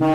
Auf 0.00 0.06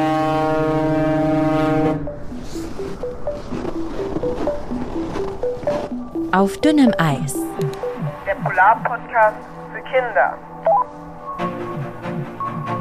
dünnem 6.62 6.94
Eis. 6.98 7.36
Der 8.26 8.36
Polar-Podcast 8.36 9.36
für 9.74 9.82
Kinder. 9.82 10.38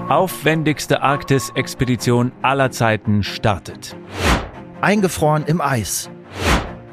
Aufwendigste 0.08 1.02
Arktis-Expedition 1.02 2.30
aller 2.42 2.70
Zeiten 2.70 3.24
startet. 3.24 3.96
Eingefroren 4.80 5.44
im 5.46 5.60
Eis. 5.60 6.08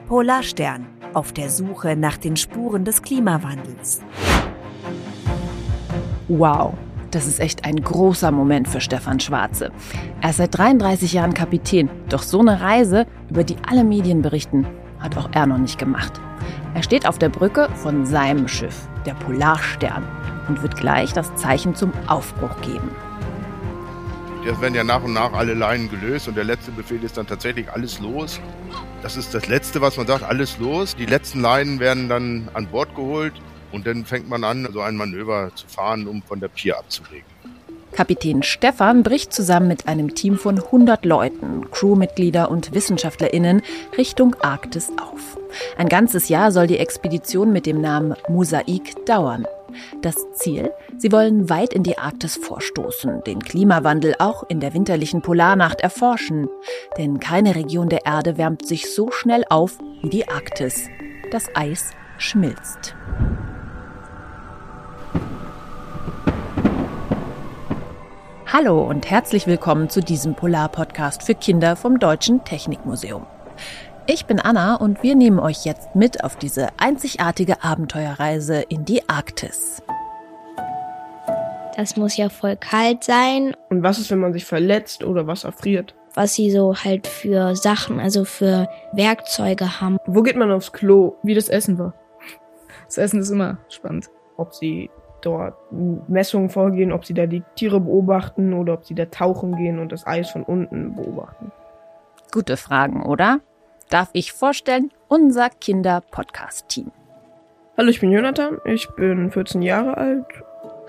Polarstern 0.07 0.87
auf 1.13 1.33
der 1.33 1.51
Suche 1.51 1.95
nach 1.95 2.17
den 2.17 2.35
Spuren 2.35 2.83
des 2.83 3.03
Klimawandels. 3.03 4.01
Wow, 6.27 6.73
das 7.11 7.27
ist 7.27 7.39
echt 7.39 7.65
ein 7.65 7.81
großer 7.81 8.31
Moment 8.31 8.67
für 8.67 8.81
Stefan 8.81 9.19
Schwarze. 9.19 9.71
Er 10.21 10.29
ist 10.29 10.37
seit 10.37 10.57
33 10.57 11.13
Jahren 11.13 11.33
Kapitän, 11.33 11.89
doch 12.09 12.21
so 12.21 12.39
eine 12.39 12.61
Reise, 12.61 13.05
über 13.29 13.43
die 13.43 13.57
alle 13.67 13.83
Medien 13.83 14.21
berichten, 14.21 14.67
hat 14.99 15.17
auch 15.17 15.29
er 15.31 15.45
noch 15.45 15.57
nicht 15.57 15.79
gemacht. 15.79 16.13
Er 16.75 16.83
steht 16.83 17.07
auf 17.07 17.17
der 17.17 17.29
Brücke 17.29 17.69
von 17.75 18.05
seinem 18.05 18.47
Schiff, 18.47 18.87
der 19.05 19.13
Polarstern, 19.13 20.03
und 20.47 20.61
wird 20.61 20.77
gleich 20.77 21.13
das 21.13 21.33
Zeichen 21.35 21.75
zum 21.75 21.91
Aufbruch 22.07 22.61
geben. 22.61 22.89
Jetzt 24.45 24.61
werden 24.61 24.75
ja 24.75 24.83
nach 24.83 25.03
und 25.03 25.13
nach 25.13 25.33
alle 25.33 25.53
Leinen 25.53 25.89
gelöst 25.89 26.27
und 26.27 26.37
der 26.37 26.45
letzte 26.45 26.71
Befehl 26.71 27.03
ist 27.03 27.17
dann 27.17 27.27
tatsächlich 27.27 27.71
alles 27.71 27.99
los. 27.99 28.39
Das 29.01 29.17
ist 29.17 29.33
das 29.33 29.47
Letzte, 29.47 29.81
was 29.81 29.97
man 29.97 30.07
sagt, 30.07 30.23
alles 30.23 30.57
los. 30.59 30.95
Die 30.95 31.05
letzten 31.05 31.41
Leinen 31.41 31.79
werden 31.79 32.09
dann 32.09 32.49
an 32.53 32.67
Bord 32.67 32.95
geholt 32.95 33.33
und 33.71 33.87
dann 33.87 34.05
fängt 34.05 34.29
man 34.29 34.43
an, 34.43 34.67
so 34.71 34.81
ein 34.81 34.95
Manöver 34.95 35.51
zu 35.55 35.67
fahren, 35.67 36.07
um 36.07 36.21
von 36.21 36.39
der 36.39 36.47
Pier 36.47 36.77
abzulegen. 36.77 37.25
Kapitän 37.91 38.43
Stefan 38.43 39.03
bricht 39.03 39.33
zusammen 39.33 39.67
mit 39.67 39.87
einem 39.87 40.13
Team 40.13 40.37
von 40.37 40.59
100 40.59 41.05
Leuten, 41.05 41.69
Crewmitglieder 41.71 42.49
und 42.51 42.73
WissenschaftlerInnen 42.73 43.61
Richtung 43.97 44.35
Arktis 44.41 44.91
auf. 45.01 45.37
Ein 45.77 45.89
ganzes 45.89 46.29
Jahr 46.29 46.51
soll 46.51 46.67
die 46.67 46.77
Expedition 46.77 47.51
mit 47.51 47.65
dem 47.65 47.81
Namen 47.81 48.15
Mosaik 48.27 49.05
dauern. 49.05 49.45
Das 50.01 50.15
Ziel? 50.33 50.71
Sie 50.97 51.11
wollen 51.11 51.49
weit 51.49 51.73
in 51.73 51.83
die 51.83 51.97
Arktis 51.97 52.37
vorstoßen, 52.37 53.23
den 53.23 53.39
Klimawandel 53.39 54.15
auch 54.19 54.43
in 54.49 54.59
der 54.59 54.73
winterlichen 54.73 55.21
Polarnacht 55.21 55.81
erforschen. 55.81 56.47
Denn 56.97 57.19
keine 57.19 57.55
Region 57.55 57.89
der 57.89 58.05
Erde 58.05 58.37
wärmt 58.37 58.65
sich 58.65 58.93
so 58.93 59.11
schnell 59.11 59.43
auf 59.49 59.77
wie 60.01 60.09
die 60.09 60.27
Arktis. 60.27 60.87
Das 61.31 61.47
Eis 61.55 61.91
schmilzt. 62.17 62.95
Hallo 68.51 68.81
und 68.81 69.07
herzlich 69.11 69.45
willkommen 69.45 69.91
zu 69.91 70.01
diesem 70.01 70.33
Polar-Podcast 70.33 71.21
für 71.21 71.35
Kinder 71.35 71.75
vom 71.75 71.99
Deutschen 71.99 72.43
Technikmuseum. 72.43 73.27
Ich 74.07 74.25
bin 74.25 74.39
Anna 74.39 74.73
und 74.77 75.03
wir 75.03 75.13
nehmen 75.13 75.37
euch 75.37 75.65
jetzt 75.65 75.95
mit 75.95 76.23
auf 76.23 76.35
diese 76.35 76.69
einzigartige 76.79 77.63
Abenteuerreise 77.63 78.61
in 78.61 78.85
die 78.85 79.07
Arktis. 79.07 79.83
Das 81.75 81.95
muss 81.95 82.17
ja 82.17 82.29
voll 82.29 82.55
kalt 82.55 83.03
sein. 83.03 83.55
Und 83.69 83.83
was 83.83 83.99
ist, 83.99 84.09
wenn 84.09 84.17
man 84.17 84.33
sich 84.33 84.45
verletzt 84.45 85.03
oder 85.03 85.27
was 85.27 85.43
erfriert? 85.43 85.93
Was 86.15 86.33
sie 86.33 86.49
so 86.49 86.73
halt 86.75 87.05
für 87.05 87.55
Sachen, 87.55 87.99
also 87.99 88.25
für 88.25 88.67
Werkzeuge 88.93 89.79
haben. 89.79 89.99
Wo 90.07 90.23
geht 90.23 90.37
man 90.37 90.51
aufs 90.51 90.71
Klo? 90.71 91.17
Wie 91.21 91.35
das 91.35 91.49
Essen 91.49 91.77
war. 91.77 91.93
Das 92.85 92.97
Essen 92.97 93.19
ist 93.19 93.29
immer 93.29 93.59
spannend. 93.69 94.09
Ob 94.37 94.55
sie 94.55 94.89
dort 95.21 95.55
Messungen 96.07 96.49
vorgehen, 96.49 96.91
ob 96.91 97.05
sie 97.05 97.13
da 97.13 97.25
die 97.25 97.43
Tiere 97.55 97.79
beobachten 97.79 98.53
oder 98.53 98.73
ob 98.73 98.85
sie 98.85 98.95
da 98.95 99.05
tauchen 99.05 99.55
gehen 99.55 99.79
und 99.79 99.91
das 99.91 100.05
Eis 100.07 100.29
von 100.29 100.43
unten 100.43 100.95
beobachten. 100.95 101.51
Gute 102.31 102.57
Fragen, 102.57 103.03
oder? 103.03 103.39
Darf 103.89 104.09
ich 104.13 104.33
vorstellen, 104.33 104.91
unser 105.07 105.49
Kinder-Podcast-Team. 105.49 106.91
Hallo, 107.77 107.89
ich 107.89 108.01
bin 108.01 108.11
Jonathan, 108.11 108.57
ich 108.65 108.87
bin 108.89 109.31
14 109.31 109.61
Jahre 109.61 109.97
alt. 109.97 110.25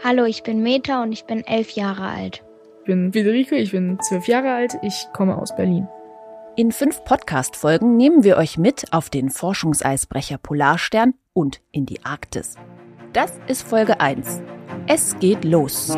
Hallo, 0.05 0.25
ich 0.25 0.43
bin 0.43 0.63
Meta 0.63 1.03
und 1.03 1.13
ich 1.13 1.25
bin 1.25 1.47
11 1.47 1.71
Jahre 1.71 2.09
alt. 2.09 2.43
Ich 2.81 2.87
bin 2.87 3.13
Friederike, 3.13 3.57
ich 3.57 3.73
bin 3.73 3.99
12 4.01 4.29
Jahre 4.29 4.53
alt, 4.53 4.77
ich 4.83 5.07
komme 5.13 5.37
aus 5.37 5.55
Berlin. 5.55 5.87
In 6.57 6.73
fünf 6.73 7.05
Podcast-Folgen 7.05 7.97
nehmen 7.97 8.25
wir 8.25 8.37
euch 8.37 8.59
mit 8.59 8.93
auf 8.93 9.09
den 9.09 9.31
Forschungseisbrecher 9.31 10.39
Polarstern 10.39 11.15
und 11.33 11.61
in 11.71 11.87
die 11.87 12.05
Arktis. 12.05 12.57
Das 13.13 13.33
ist 13.49 13.67
Folge 13.67 14.01
1. 14.01 14.41
Es 14.87 15.19
geht 15.19 15.45
los. 15.45 15.97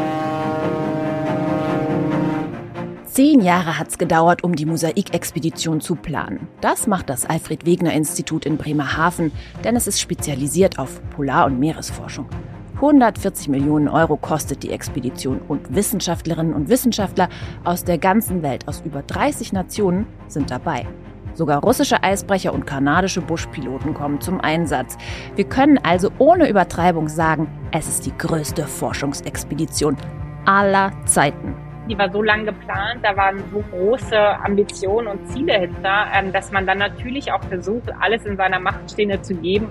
Zehn 3.05 3.43
Jahre 3.43 3.79
hat's 3.79 3.99
gedauert, 3.99 4.43
um 4.43 4.57
die 4.57 4.65
Mosaikexpedition 4.65 5.83
zu 5.83 5.97
planen. 5.97 6.49
Das 6.63 6.87
macht 6.87 7.11
das 7.11 7.27
Alfred 7.27 7.67
Wegener 7.67 7.93
Institut 7.93 8.47
in 8.47 8.57
Bremerhaven, 8.57 9.31
denn 9.63 9.77
es 9.77 9.87
ist 9.87 10.01
spezialisiert 10.01 10.79
auf 10.79 11.03
Polar- 11.11 11.45
und 11.45 11.59
Meeresforschung. 11.59 12.31
140 12.77 13.49
Millionen 13.49 13.89
Euro 13.89 14.17
kostet 14.17 14.63
die 14.63 14.71
Expedition 14.71 15.43
und 15.47 15.75
Wissenschaftlerinnen 15.75 16.55
und 16.55 16.71
Wissenschaftler 16.71 17.29
aus 17.63 17.85
der 17.85 17.99
ganzen 17.99 18.43
Welt, 18.43 18.67
aus 18.67 18.81
über 18.87 19.03
30 19.03 19.53
Nationen, 19.53 20.07
sind 20.29 20.51
dabei. 20.51 20.87
Sogar 21.35 21.63
russische 21.63 22.03
Eisbrecher 22.03 22.53
und 22.53 22.67
kanadische 22.67 23.21
Buschpiloten 23.21 23.95
kommen 23.95 24.21
zum 24.21 24.41
Einsatz. 24.41 24.99
Wir 25.35 25.45
können 25.45 25.79
also 25.83 26.11
ohne 26.19 26.49
Übertreibung 26.49 27.09
sagen, 27.09 27.49
es 27.73 27.89
ist 27.89 28.07
die 28.07 28.17
größte 28.17 28.65
Forschungsexpedition 28.65 29.97
aller 30.45 30.93
Zeiten. 31.07 31.55
Die 31.89 31.99
war 31.99 32.13
so 32.13 32.23
lang 32.23 32.45
geplant, 32.47 33.01
da 33.03 33.17
waren 33.17 33.43
so 33.53 33.65
große 33.73 34.17
Ambitionen 34.17 35.09
und 35.09 35.29
Ziele 35.29 35.55
hinter, 35.55 36.07
ähm, 36.15 36.33
dass 36.33 36.53
man 36.53 36.65
dann 36.65 36.79
natürlich 36.79 37.33
auch 37.33 37.43
versucht, 37.45 37.91
alles 38.01 38.25
in 38.25 38.37
seiner 38.37 38.61
Macht 38.61 38.91
Stehende 38.91 39.21
zu 39.21 39.35
geben. 39.35 39.69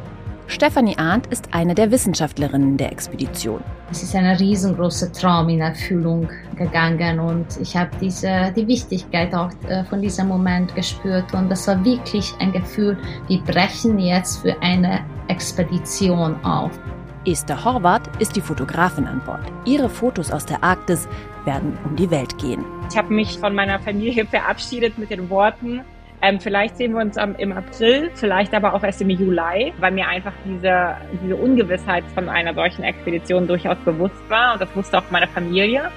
Stefanie 0.51 0.97
Arndt 0.97 1.27
ist 1.27 1.53
eine 1.53 1.73
der 1.73 1.91
Wissenschaftlerinnen 1.91 2.75
der 2.75 2.91
Expedition. 2.91 3.63
Es 3.89 4.03
ist 4.03 4.13
ein 4.13 4.25
riesengroßer 4.35 5.09
Traum 5.13 5.47
in 5.47 5.61
Erfüllung 5.61 6.27
gegangen 6.57 7.21
und 7.21 7.45
ich 7.61 7.75
habe 7.77 7.89
diese, 8.01 8.51
die 8.53 8.67
Wichtigkeit 8.67 9.33
auch 9.33 9.49
äh, 9.69 9.85
von 9.85 10.01
diesem 10.01 10.27
Moment 10.27 10.75
gespürt 10.75 11.33
und 11.33 11.49
das 11.49 11.69
war 11.69 11.83
wirklich 11.85 12.33
ein 12.39 12.51
Gefühl, 12.51 12.97
wir 13.29 13.39
brechen 13.43 13.97
jetzt 13.97 14.41
für 14.41 14.61
eine 14.61 14.99
Expedition 15.29 16.35
auf. 16.43 16.77
Esther 17.25 17.63
Horvath 17.63 18.09
ist 18.19 18.35
die 18.35 18.41
Fotografin 18.41 19.07
an 19.07 19.21
Bord. 19.25 19.49
Ihre 19.63 19.87
Fotos 19.87 20.31
aus 20.31 20.45
der 20.45 20.61
Arktis 20.61 21.07
werden 21.45 21.77
um 21.85 21.95
die 21.95 22.11
Welt 22.11 22.37
gehen. 22.37 22.65
Ich 22.89 22.97
habe 22.97 23.13
mich 23.13 23.39
von 23.39 23.55
meiner 23.55 23.79
Familie 23.79 24.25
verabschiedet 24.25 24.97
mit 24.97 25.11
den 25.11 25.29
Worten, 25.29 25.81
ähm, 26.21 26.39
vielleicht 26.39 26.77
sehen 26.77 26.93
wir 26.93 27.01
uns 27.01 27.17
am, 27.17 27.35
im 27.35 27.51
April, 27.51 28.11
vielleicht 28.13 28.53
aber 28.53 28.73
auch 28.73 28.83
erst 28.83 29.01
im 29.01 29.09
Juli, 29.09 29.73
weil 29.79 29.91
mir 29.91 30.07
einfach 30.07 30.33
diese, 30.45 30.95
diese 31.23 31.35
Ungewissheit 31.35 32.03
von 32.13 32.29
einer 32.29 32.53
solchen 32.53 32.83
Expedition 32.83 33.47
durchaus 33.47 33.77
bewusst 33.83 34.29
war 34.29 34.53
und 34.53 34.61
das 34.61 34.75
wusste 34.75 34.99
auch 34.99 35.09
meine 35.09 35.27
Familie. 35.27 35.89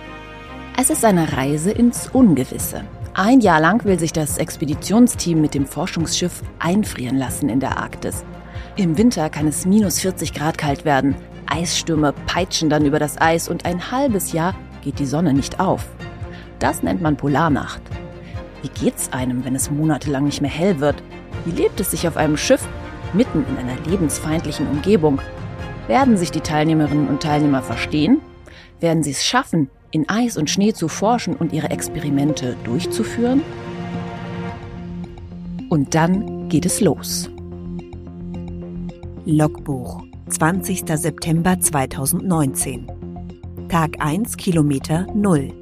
Es 0.79 0.91
ist 0.91 1.05
eine 1.05 1.37
Reise 1.37 1.71
ins 1.71 2.09
Ungewisse. 2.09 2.85
Ein 3.13 3.41
Jahr 3.41 3.61
lang 3.61 3.85
will 3.85 3.99
sich 3.99 4.13
das 4.13 4.39
Expeditionsteam 4.39 5.41
mit 5.41 5.55
dem 5.55 5.67
Forschungsschiff 5.67 6.43
einfrieren 6.59 7.17
lassen 7.17 7.49
in 7.49 7.61
der 7.61 7.79
Arktis. 7.79 8.25
Im 8.77 8.99
Winter 8.99 9.31
kann 9.31 9.47
es 9.47 9.67
minus 9.67 10.01
40 10.01 10.35
Grad 10.35 10.59
kalt 10.59 10.85
werden. 10.85 11.15
Eisstürme 11.47 12.13
peitschen 12.27 12.71
dann 12.71 12.87
über 12.87 12.99
das 12.99 13.21
Eis 13.21 13.49
und 13.49 13.67
ein 13.67 13.93
halbes 13.93 14.33
Jahr 14.33 14.55
geht 14.83 14.99
die 14.99 15.07
Sonne 15.07 15.33
nicht 15.33 15.61
auf. 15.61 15.87
Das 16.59 16.83
nennt 16.83 17.03
man 17.03 17.17
Polarnacht. 17.17 17.83
Wie 18.65 18.85
geht's 18.87 19.13
einem, 19.13 19.45
wenn 19.45 19.55
es 19.55 19.71
monatelang 19.71 20.25
nicht 20.25 20.41
mehr 20.41 20.51
hell 20.51 20.81
wird? 20.81 20.97
Wie 21.45 21.51
lebt 21.51 21.79
es 21.81 21.91
sich 21.91 22.09
auf 22.09 22.17
einem 22.17 22.39
Schiff 22.39 22.67
mitten 23.13 23.45
in 23.47 23.59
einer 23.59 23.79
lebensfeindlichen 23.87 24.67
Umgebung? 24.69 25.21
Werden 25.87 26.17
sich 26.17 26.31
die 26.31 26.41
Teilnehmerinnen 26.41 27.09
und 27.09 27.23
Teilnehmer 27.23 27.61
verstehen? 27.61 28.23
Werden 28.81 29.03
sie 29.03 29.11
es 29.11 29.23
schaffen, 29.23 29.69
in 29.91 30.09
Eis 30.09 30.39
und 30.39 30.49
Schnee 30.49 30.73
zu 30.73 30.89
forschen 30.89 31.37
und 31.37 31.53
ihre 31.53 31.69
Experimente 31.69 32.57
durchzuführen? 32.65 33.43
Und 35.69 35.95
dann 35.95 36.49
geht 36.49 36.65
es 36.65 36.81
los. 36.81 37.29
Logbuch, 39.27 40.05
20. 40.31 40.85
September 40.87 41.61
2019. 41.61 42.87
Tag 43.69 43.97
1, 43.99 44.39
Kilometer 44.39 45.07
0. 45.15 45.53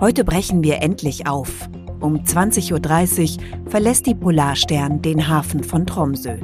Heute 0.00 0.24
brechen 0.24 0.64
wir 0.64 0.82
endlich 0.82 1.28
auf. 1.28 1.68
Um 2.00 2.16
20.30 2.16 3.38
Uhr 3.38 3.70
verlässt 3.70 4.06
die 4.06 4.14
Polarstern 4.14 5.00
den 5.00 5.28
Hafen 5.28 5.64
von 5.64 5.86
Tromsø. 5.86 6.36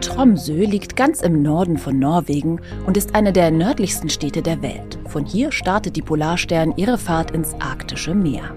Tromsø 0.00 0.64
liegt 0.64 0.94
ganz 0.94 1.22
im 1.22 1.42
Norden 1.42 1.76
von 1.76 1.98
Norwegen 1.98 2.60
und 2.86 2.96
ist 2.96 3.16
eine 3.16 3.32
der 3.32 3.50
nördlichsten 3.50 4.10
Städte 4.10 4.42
der 4.42 4.62
Welt. 4.62 4.98
Von 5.08 5.24
hier 5.24 5.50
startet 5.50 5.96
die 5.96 6.02
Polarstern 6.02 6.72
ihre 6.76 6.98
Fahrt 6.98 7.32
ins 7.32 7.54
arktische 7.54 8.14
Meer. 8.14 8.54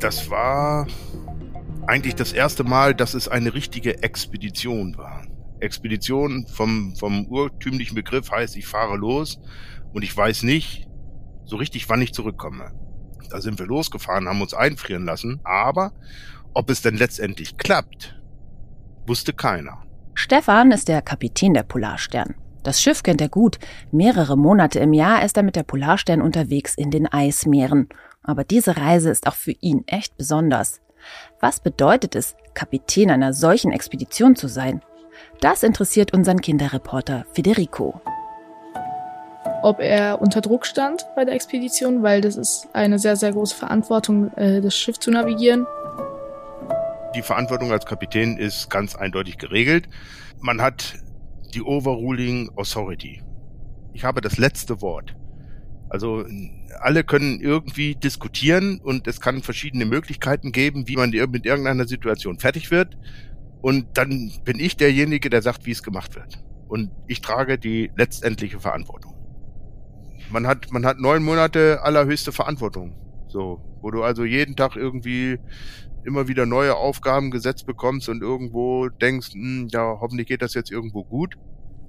Das 0.00 0.28
war 0.30 0.88
eigentlich 1.86 2.16
das 2.16 2.32
erste 2.32 2.64
Mal, 2.64 2.94
dass 2.94 3.14
es 3.14 3.28
eine 3.28 3.54
richtige 3.54 4.02
Expedition 4.02 4.96
war. 4.96 5.24
Expedition 5.60 6.44
vom, 6.48 6.96
vom 6.96 7.26
urtümlichen 7.26 7.94
Begriff 7.94 8.32
heißt, 8.32 8.56
ich 8.56 8.66
fahre 8.66 8.96
los 8.96 9.38
und 9.92 10.02
ich 10.02 10.16
weiß 10.16 10.42
nicht, 10.42 10.88
so 11.44 11.54
richtig, 11.56 11.88
wann 11.88 12.02
ich 12.02 12.12
zurückkomme. 12.12 12.72
Da 13.30 13.40
sind 13.40 13.58
wir 13.58 13.66
losgefahren, 13.66 14.28
haben 14.28 14.42
uns 14.42 14.54
einfrieren 14.54 15.04
lassen, 15.04 15.40
aber 15.44 15.92
ob 16.54 16.70
es 16.70 16.82
denn 16.82 16.96
letztendlich 16.96 17.56
klappt, 17.56 18.20
wusste 19.06 19.32
keiner. 19.32 19.82
Stefan 20.14 20.72
ist 20.72 20.88
der 20.88 21.02
Kapitän 21.02 21.54
der 21.54 21.62
Polarstern. 21.62 22.34
Das 22.62 22.80
Schiff 22.80 23.02
kennt 23.02 23.20
er 23.20 23.28
gut. 23.28 23.58
Mehrere 23.90 24.36
Monate 24.36 24.78
im 24.78 24.92
Jahr 24.92 25.24
ist 25.24 25.36
er 25.36 25.42
mit 25.42 25.56
der 25.56 25.64
Polarstern 25.64 26.22
unterwegs 26.22 26.74
in 26.76 26.90
den 26.90 27.06
Eismeeren. 27.06 27.88
Aber 28.22 28.44
diese 28.44 28.76
Reise 28.76 29.10
ist 29.10 29.26
auch 29.26 29.34
für 29.34 29.54
ihn 29.60 29.82
echt 29.86 30.16
besonders. 30.16 30.80
Was 31.40 31.60
bedeutet 31.60 32.14
es, 32.14 32.36
Kapitän 32.54 33.10
einer 33.10 33.32
solchen 33.32 33.72
Expedition 33.72 34.36
zu 34.36 34.46
sein? 34.46 34.80
Das 35.40 35.64
interessiert 35.64 36.14
unseren 36.14 36.40
Kinderreporter 36.40 37.26
Federico. 37.32 38.00
Ob 39.62 39.78
er 39.80 40.20
unter 40.20 40.40
Druck 40.40 40.66
stand 40.66 41.06
bei 41.14 41.24
der 41.24 41.34
Expedition, 41.34 42.02
weil 42.02 42.20
das 42.20 42.36
ist 42.36 42.68
eine 42.72 42.98
sehr, 42.98 43.14
sehr 43.16 43.32
große 43.32 43.54
Verantwortung, 43.54 44.32
äh, 44.36 44.60
das 44.60 44.76
Schiff 44.76 44.98
zu 44.98 45.10
navigieren. 45.10 45.66
Die 47.14 47.22
Verantwortung 47.22 47.70
als 47.70 47.86
Kapitän 47.86 48.38
ist 48.38 48.70
ganz 48.70 48.96
eindeutig 48.96 49.38
geregelt. 49.38 49.88
Man 50.40 50.60
hat 50.60 50.94
die 51.54 51.62
Overruling 51.62 52.50
Authority. 52.56 53.22
Ich 53.92 54.04
habe 54.04 54.20
das 54.20 54.38
letzte 54.38 54.80
Wort. 54.80 55.14
Also 55.88 56.24
alle 56.80 57.04
können 57.04 57.38
irgendwie 57.40 57.94
diskutieren 57.94 58.80
und 58.82 59.06
es 59.06 59.20
kann 59.20 59.42
verschiedene 59.42 59.84
Möglichkeiten 59.84 60.50
geben, 60.50 60.88
wie 60.88 60.96
man 60.96 61.10
mit 61.10 61.44
irgendeiner 61.44 61.86
Situation 61.86 62.38
fertig 62.38 62.70
wird. 62.70 62.96
Und 63.60 63.86
dann 63.98 64.32
bin 64.42 64.58
ich 64.58 64.76
derjenige, 64.76 65.28
der 65.28 65.42
sagt, 65.42 65.66
wie 65.66 65.70
es 65.70 65.82
gemacht 65.82 66.16
wird. 66.16 66.42
Und 66.66 66.90
ich 67.06 67.20
trage 67.20 67.58
die 67.58 67.92
letztendliche 67.94 68.58
Verantwortung. 68.58 69.11
Man 70.32 70.46
hat, 70.46 70.72
man 70.72 70.86
hat 70.86 70.98
neun 70.98 71.22
Monate 71.22 71.80
allerhöchste 71.82 72.32
Verantwortung. 72.32 72.94
So, 73.28 73.60
wo 73.82 73.90
du 73.90 74.02
also 74.02 74.24
jeden 74.24 74.56
Tag 74.56 74.76
irgendwie 74.76 75.38
immer 76.04 76.26
wieder 76.26 76.46
neue 76.46 76.74
Aufgaben 76.74 77.30
gesetzt 77.30 77.66
bekommst 77.66 78.08
und 78.08 78.22
irgendwo 78.22 78.88
denkst, 78.88 79.34
hm, 79.34 79.68
ja, 79.70 79.98
hoffentlich 80.00 80.26
geht 80.26 80.40
das 80.40 80.54
jetzt 80.54 80.70
irgendwo 80.70 81.04
gut. 81.04 81.34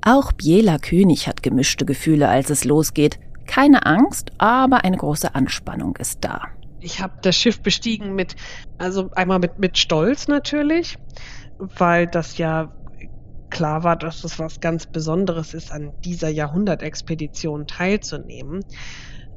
Auch 0.01 0.33
Biela 0.33 0.77
König 0.77 1.27
hat 1.27 1.41
gemischte 1.41 1.85
Gefühle, 1.85 2.27
als 2.27 2.49
es 2.49 2.65
losgeht. 2.65 3.17
Keine 3.47 3.85
Angst, 3.85 4.31
aber 4.37 4.83
eine 4.83 4.97
große 4.97 5.33
Anspannung 5.33 5.95
ist 5.95 6.19
da. 6.21 6.47
Ich 6.81 7.01
habe 7.01 7.13
das 7.21 7.37
Schiff 7.37 7.61
bestiegen 7.61 8.13
mit, 8.13 8.35
also 8.77 9.09
einmal 9.11 9.39
mit, 9.39 9.57
mit 9.57 9.77
Stolz 9.77 10.27
natürlich, 10.27 10.97
weil 11.57 12.07
das 12.07 12.37
ja 12.37 12.73
klar 13.53 13.83
war, 13.83 13.95
dass 13.97 14.23
es 14.25 14.39
was 14.39 14.59
ganz 14.59 14.87
Besonderes 14.87 15.53
ist, 15.53 15.71
an 15.71 15.93
dieser 16.05 16.29
Jahrhundertexpedition 16.29 17.67
teilzunehmen. 17.67 18.61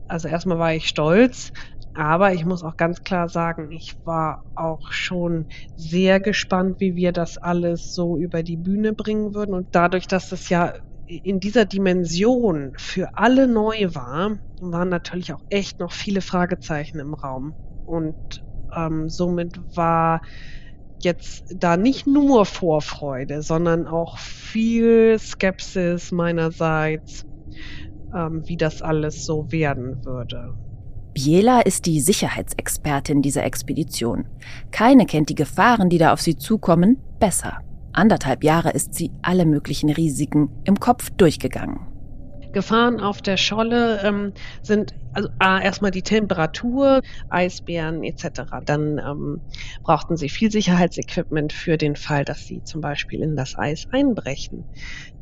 Also 0.09 0.29
erstmal 0.29 0.59
war 0.59 0.75
ich 0.75 0.87
stolz, 0.89 1.51
aber 1.95 2.33
ich 2.35 2.45
muss 2.45 2.63
auch 2.63 2.77
ganz 2.77 3.03
klar 3.03 3.29
sagen, 3.29 3.71
ich 3.73 3.95
war 4.05 4.43
auch 4.55 4.83
schon 4.91 5.47
sehr 5.77 6.21
gespannt, 6.21 6.81
wie 6.81 6.95
wir 6.95 7.13
das 7.13 7.39
alles 7.39 7.93
so 7.95 8.19
über 8.19 8.43
die 8.43 8.57
Bühne 8.59 8.93
bringen 8.95 9.35
würden. 9.35 9.55
Und 9.55 9.69
dadurch, 9.73 10.07
dass 10.07 10.33
es 10.33 10.49
ja 10.49 10.75
in 11.07 11.41
dieser 11.41 11.65
Dimension 11.65 12.73
für 12.77 13.11
alle 13.15 13.49
neu 13.49 13.95
war, 13.95 14.37
waren 14.61 14.89
natürlich 14.89 15.33
auch 15.33 15.41
echt 15.49 15.79
noch 15.81 15.93
viele 15.93 16.21
Fragezeichen 16.21 16.99
im 17.01 17.15
Raum. 17.15 17.55
Und 17.85 18.17
ähm, 18.75 19.09
somit 19.09 19.57
war 19.75 20.21
jetzt 21.05 21.45
da 21.59 21.77
nicht 21.77 22.07
nur 22.07 22.45
Vorfreude, 22.45 23.43
sondern 23.43 23.87
auch 23.87 24.19
viel 24.19 25.19
Skepsis 25.19 26.13
meinerseits, 26.13 27.25
ähm, 28.15 28.43
wie 28.47 28.57
das 28.57 28.83
alles 28.83 29.25
so 29.25 29.51
werden 29.51 30.05
würde. 30.05 30.55
Biela 31.15 31.63
ist 31.63 31.87
die 31.87 32.01
Sicherheitsexpertin 32.01 33.23
dieser 33.23 33.45
Expedition. 33.45 34.27
Keine 34.71 35.07
kennt 35.07 35.31
die 35.31 35.35
Gefahren, 35.35 35.89
die 35.89 35.99
da 35.99 36.13
auf 36.13 36.21
sie 36.21 36.37
zukommen, 36.37 36.99
besser. 37.19 37.61
Anderthalb 37.93 38.45
Jahre 38.45 38.71
ist 38.73 38.93
sie 38.93 39.11
alle 39.23 39.47
möglichen 39.47 39.89
Risiken 39.89 40.51
im 40.65 40.79
Kopf 40.79 41.09
durchgegangen. 41.11 41.96
Gefahren 42.57 43.01
auf 43.01 43.21
der 43.21 43.37
Scholle 43.37 44.01
ähm, 44.03 44.33
sind 44.63 44.95
also 45.13 45.29
A, 45.39 45.61
erstmal 45.61 45.91
die 45.91 46.01
Temperatur, 46.01 47.03
Eisbären 47.29 48.03
etc. 48.03 48.45
Dann 48.65 48.99
ähm, 48.99 49.43
brauchten 49.83 50.17
sie 50.17 50.31
viel 50.31 50.51
Sicherheitsequipment 50.51 51.53
für 51.53 51.77
den 51.77 51.97
Fall, 51.97 52.25
dass 52.25 52.47
sie 52.47 52.65
zum 52.65 52.81
Beispiel 52.81 53.21
in 53.21 53.37
das 53.37 53.59
Eis 53.59 53.85
einbrechen. 53.93 54.65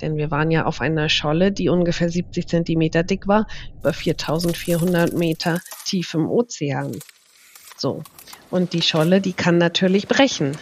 Denn 0.01 0.17
wir 0.17 0.31
waren 0.31 0.53
ja 0.53 0.65
auf 0.65 0.81
einer 0.81 1.09
Scholle, 1.09 1.51
die 1.51 1.69
ungefähr 1.71 2.09
70 2.09 2.47
Zentimeter 2.47 3.03
dick 3.03 3.27
war, 3.27 3.49
über 3.81 3.93
4400 3.93 5.13
Meter 5.13 5.61
tief 5.85 6.15
im 6.15 6.29
Ozean. 6.29 6.93
So. 7.77 8.05
Und 8.53 8.75
die 8.75 8.83
Scholle, 8.83 9.21
die 9.21 9.33
kann 9.33 9.59
natürlich 9.59 10.07
brechen. 10.07 10.57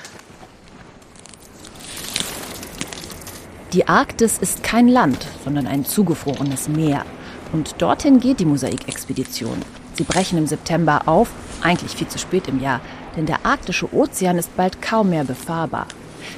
Die 3.72 3.88
Arktis 3.88 4.36
ist 4.36 4.62
kein 4.62 4.86
Land, 4.86 5.26
sondern 5.44 5.66
ein 5.66 5.86
zugefrorenes 5.86 6.68
Meer. 6.68 7.06
Und 7.54 7.80
dorthin 7.80 8.20
geht 8.20 8.38
die 8.38 8.44
Mosaikexpedition. 8.44 9.56
Sie 9.94 10.02
brechen 10.02 10.36
im 10.36 10.46
September 10.46 11.02
auf, 11.06 11.30
eigentlich 11.62 11.92
viel 11.92 12.06
zu 12.06 12.18
spät 12.18 12.48
im 12.48 12.60
Jahr, 12.60 12.82
denn 13.16 13.24
der 13.24 13.46
arktische 13.46 13.94
Ozean 13.94 14.36
ist 14.36 14.54
bald 14.58 14.82
kaum 14.82 15.08
mehr 15.08 15.24
befahrbar. 15.24 15.86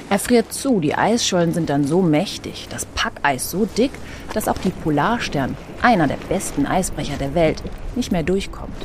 Er 0.09 0.17
friert 0.17 0.53
zu, 0.53 0.79
die 0.79 0.95
Eisschollen 0.95 1.53
sind 1.53 1.69
dann 1.69 1.85
so 1.85 2.01
mächtig, 2.01 2.67
das 2.69 2.85
Packeis 2.85 3.51
so 3.51 3.65
dick, 3.65 3.91
dass 4.33 4.47
auch 4.47 4.57
die 4.57 4.69
Polarstern, 4.69 5.57
einer 5.81 6.07
der 6.07 6.17
besten 6.29 6.65
Eisbrecher 6.65 7.17
der 7.17 7.35
Welt, 7.35 7.61
nicht 7.95 8.13
mehr 8.13 8.23
durchkommt. 8.23 8.77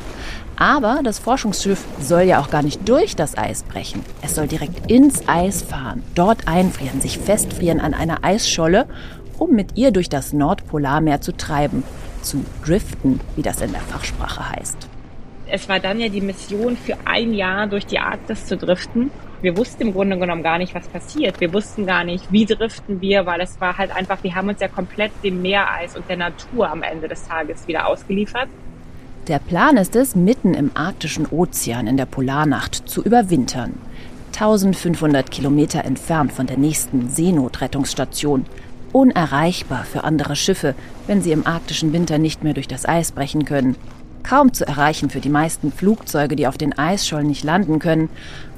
Aber 0.60 1.00
das 1.02 1.18
Forschungsschiff 1.18 1.86
soll 2.00 2.24
ja 2.24 2.38
auch 2.38 2.50
gar 2.50 2.62
nicht 2.62 2.86
durch 2.86 3.16
das 3.16 3.34
Eis 3.38 3.62
brechen. 3.62 4.04
Es 4.20 4.34
soll 4.34 4.46
direkt 4.46 4.90
ins 4.90 5.26
Eis 5.26 5.62
fahren, 5.62 6.02
dort 6.14 6.48
einfrieren, 6.48 7.00
sich 7.00 7.16
festfrieren 7.16 7.80
an 7.80 7.94
einer 7.94 8.22
Eisscholle, 8.24 8.86
um 9.38 9.52
mit 9.52 9.78
ihr 9.78 9.90
durch 9.90 10.10
das 10.10 10.34
Nordpolarmeer 10.34 11.22
zu 11.22 11.34
treiben, 11.34 11.82
zu 12.20 12.44
driften, 12.62 13.20
wie 13.36 13.42
das 13.42 13.62
in 13.62 13.72
der 13.72 13.80
Fachsprache 13.80 14.50
heißt. 14.50 14.86
Es 15.46 15.66
war 15.66 15.80
dann 15.80 15.98
ja 15.98 16.10
die 16.10 16.20
Mission, 16.20 16.76
für 16.76 16.94
ein 17.06 17.32
Jahr 17.32 17.66
durch 17.66 17.86
die 17.86 17.98
Arktis 17.98 18.44
zu 18.44 18.58
driften. 18.58 19.10
Wir 19.40 19.56
wussten 19.56 19.84
im 19.84 19.94
Grunde 19.94 20.18
genommen 20.18 20.42
gar 20.42 20.58
nicht, 20.58 20.74
was 20.74 20.86
passiert. 20.88 21.40
Wir 21.40 21.54
wussten 21.54 21.86
gar 21.86 22.04
nicht, 22.04 22.30
wie 22.30 22.44
driften 22.44 23.00
wir, 23.00 23.24
weil 23.24 23.40
es 23.40 23.58
war 23.62 23.78
halt 23.78 23.96
einfach, 23.96 24.22
wir 24.22 24.34
haben 24.34 24.50
uns 24.50 24.60
ja 24.60 24.68
komplett 24.68 25.12
dem 25.24 25.40
Meereis 25.40 25.96
und 25.96 26.06
der 26.10 26.18
Natur 26.18 26.68
am 26.68 26.82
Ende 26.82 27.08
des 27.08 27.26
Tages 27.26 27.66
wieder 27.66 27.86
ausgeliefert. 27.86 28.50
Der 29.30 29.38
Plan 29.38 29.76
ist 29.76 29.94
es, 29.94 30.16
mitten 30.16 30.54
im 30.54 30.72
arktischen 30.74 31.24
Ozean 31.24 31.86
in 31.86 31.96
der 31.96 32.04
Polarnacht 32.04 32.88
zu 32.88 33.00
überwintern. 33.00 33.74
1500 34.32 35.30
Kilometer 35.30 35.84
entfernt 35.84 36.32
von 36.32 36.48
der 36.48 36.58
nächsten 36.58 37.08
Seenotrettungsstation. 37.08 38.44
Unerreichbar 38.90 39.84
für 39.84 40.02
andere 40.02 40.34
Schiffe, 40.34 40.74
wenn 41.06 41.22
sie 41.22 41.30
im 41.30 41.46
arktischen 41.46 41.92
Winter 41.92 42.18
nicht 42.18 42.42
mehr 42.42 42.54
durch 42.54 42.66
das 42.66 42.86
Eis 42.86 43.12
brechen 43.12 43.44
können. 43.44 43.76
Kaum 44.24 44.52
zu 44.52 44.66
erreichen 44.66 45.10
für 45.10 45.20
die 45.20 45.28
meisten 45.28 45.70
Flugzeuge, 45.70 46.34
die 46.34 46.48
auf 46.48 46.58
den 46.58 46.76
Eisschollen 46.76 47.28
nicht 47.28 47.44
landen 47.44 47.78
können. 47.78 48.08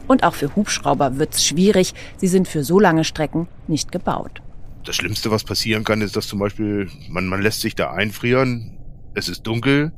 Und 0.09 0.25
auch 0.25 0.35
für 0.35 0.57
Hubschrauber 0.57 1.19
wird's 1.19 1.45
schwierig, 1.45 1.93
sie 2.17 2.29
sind 2.29 2.49
für 2.49 2.65
so 2.65 2.81
lange 2.81 3.05
Strecken 3.05 3.47
nicht 3.69 3.93
gebaut. 3.93 4.41
Das 4.87 4.97
Schlimmste, 4.97 5.31
was 5.31 5.45
passieren 5.45 5.85
kann, 5.85 6.01
ist, 6.01 6.17
dass 6.17 6.29
zum 6.29 6.39
Beispiel 6.39 6.89
man, 7.11 7.27
man 7.27 7.43
lässt 7.43 7.61
sich 7.61 7.75
da 7.75 7.91
einfrieren, 7.91 8.79
es 9.13 9.29
ist 9.29 9.47
dunkel, 9.47 9.93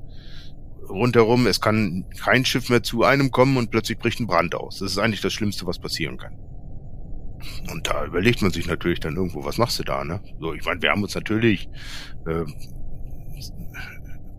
rundherum, 0.89 1.47
es 1.47 1.61
kann 1.61 2.05
kein 2.23 2.45
Schiff 2.45 2.71
mehr 2.71 2.83
zu 2.83 3.05
einem 3.05 3.31
kommen 3.31 3.57
und 3.57 3.71
plötzlich 3.71 3.99
bricht 3.99 4.21
ein 4.21 4.27
Brand 4.27 4.55
aus. 4.55 4.79
Das 4.79 4.93
ist 4.93 4.99
eigentlich 4.99 5.21
das 5.21 5.33
Schlimmste, 5.33 5.67
was 5.67 5.79
passieren 5.79 6.19
kann. 6.19 6.37
Und 7.71 7.87
da 7.87 8.05
überlegt 8.07 8.43
man 8.43 8.51
sich 8.51 8.67
natürlich 8.67 9.01
dann 9.01 9.17
irgendwo, 9.17 9.45
was 9.45 9.59
machst 9.59 9.79
du 9.79 9.83
da, 9.83 10.05
ne? 10.05 10.21
So, 10.41 10.55
ich 10.55 10.65
meine, 10.65 10.81
wir 10.81 10.91
haben 10.91 11.03
uns 11.03 11.15
natürlich 11.15 11.69
äh, 12.27 12.45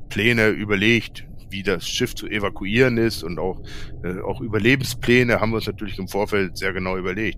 Pläne 0.10 0.50
überlegt, 0.50 1.28
wie 1.50 1.64
das 1.64 1.88
Schiff 1.88 2.16
zu 2.16 2.28
evakuieren 2.28 2.98
ist 2.98 3.24
und 3.24 3.40
auch, 3.40 3.62
äh, 4.04 4.20
auch 4.22 4.42
Überlebenspläne 4.42 5.40
haben 5.40 5.52
wir 5.52 5.58
uns 5.58 5.68
natürlich 5.68 6.00
im 6.00 6.08
Vorfeld 6.08 6.58
sehr 6.58 6.74
genau 6.74 6.98
überlegt. 6.98 7.38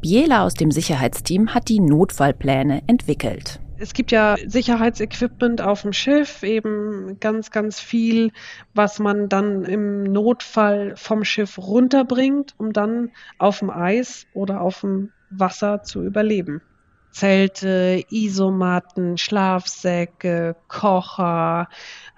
Biela 0.00 0.44
aus 0.44 0.54
dem 0.54 0.70
Sicherheitsteam 0.70 1.54
hat 1.54 1.68
die 1.68 1.80
Notfallpläne 1.80 2.82
entwickelt. 2.86 3.60
Es 3.78 3.92
gibt 3.92 4.10
ja 4.10 4.36
Sicherheitsequipment 4.46 5.60
auf 5.60 5.82
dem 5.82 5.92
Schiff, 5.92 6.42
eben 6.42 7.18
ganz, 7.20 7.50
ganz 7.50 7.78
viel, 7.78 8.32
was 8.72 8.98
man 8.98 9.28
dann 9.28 9.64
im 9.64 10.02
Notfall 10.02 10.94
vom 10.96 11.24
Schiff 11.24 11.58
runterbringt, 11.58 12.54
um 12.56 12.72
dann 12.72 13.10
auf 13.38 13.58
dem 13.58 13.70
Eis 13.70 14.26
oder 14.32 14.62
auf 14.62 14.80
dem 14.80 15.12
Wasser 15.28 15.82
zu 15.82 16.02
überleben. 16.02 16.62
Zelte, 17.10 18.02
Isomatten, 18.10 19.16
Schlafsäcke, 19.16 20.56
Kocher, 20.68 21.68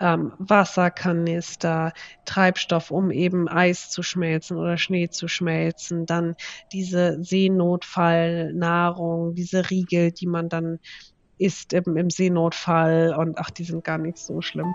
ähm, 0.00 0.32
Wasserkanister, 0.38 1.92
Treibstoff, 2.24 2.90
um 2.90 3.12
eben 3.12 3.48
Eis 3.48 3.90
zu 3.90 4.02
schmelzen 4.02 4.56
oder 4.56 4.76
Schnee 4.76 5.08
zu 5.08 5.28
schmelzen, 5.28 6.04
dann 6.04 6.34
diese 6.72 7.22
Seenotfallnahrung, 7.22 9.34
diese 9.34 9.70
Riegel, 9.70 10.10
die 10.10 10.26
man 10.26 10.48
dann 10.48 10.80
ist 11.38 11.72
im, 11.72 11.96
im 11.96 12.10
Seenotfall 12.10 13.14
und 13.18 13.38
ach, 13.38 13.50
die 13.50 13.64
sind 13.64 13.84
gar 13.84 13.98
nicht 13.98 14.18
so 14.18 14.40
schlimm. 14.40 14.74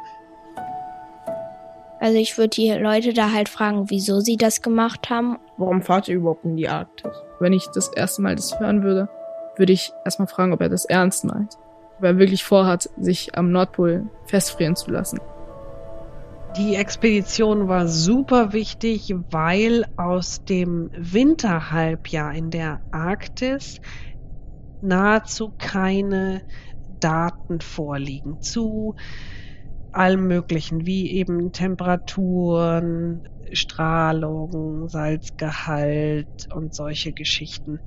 Also 2.00 2.18
ich 2.18 2.38
würde 2.38 2.50
die 2.50 2.72
Leute 2.72 3.14
da 3.14 3.32
halt 3.32 3.48
fragen, 3.48 3.90
wieso 3.90 4.20
sie 4.20 4.36
das 4.36 4.62
gemacht 4.62 5.10
haben. 5.10 5.38
Warum 5.56 5.82
fahrt 5.82 6.10
ihr 6.10 6.16
überhaupt 6.16 6.44
in 6.44 6.58
die 6.58 6.68
Arktis? 6.68 7.14
Wenn 7.40 7.54
ich 7.54 7.68
das 7.74 7.88
erste 7.88 8.22
Mal 8.22 8.36
das 8.36 8.60
hören 8.60 8.84
würde, 8.84 9.08
würde 9.56 9.72
ich 9.72 9.94
erstmal 10.04 10.28
fragen, 10.28 10.52
ob 10.52 10.60
er 10.60 10.68
das 10.68 10.84
ernst 10.84 11.24
meint. 11.24 11.58
Ob 11.98 12.04
er 12.04 12.18
wirklich 12.18 12.44
vorhat, 12.44 12.90
sich 13.00 13.38
am 13.38 13.52
Nordpol 13.52 14.06
festfrieren 14.26 14.76
zu 14.76 14.92
lassen. 14.92 15.20
Die 16.58 16.76
Expedition 16.76 17.68
war 17.68 17.88
super 17.88 18.54
wichtig, 18.54 19.16
weil 19.32 19.86
aus 19.98 20.44
dem 20.44 20.92
Winterhalbjahr 20.96 22.34
in 22.34 22.52
der 22.52 22.82
Arktis 22.92 23.80
nahezu 24.84 25.54
keine 25.58 26.44
Daten 26.88 27.62
vorliegen 27.62 28.40
zu 28.42 28.96
allem 29.92 30.28
Möglichen, 30.28 30.86
wie 30.86 31.12
eben 31.12 31.52
Temperaturen, 31.52 33.24
Strahlung, 33.54 34.90
Salzgehalt 34.90 36.48
und 36.52 36.74
solche 36.74 37.14
Geschichten. 37.14 37.80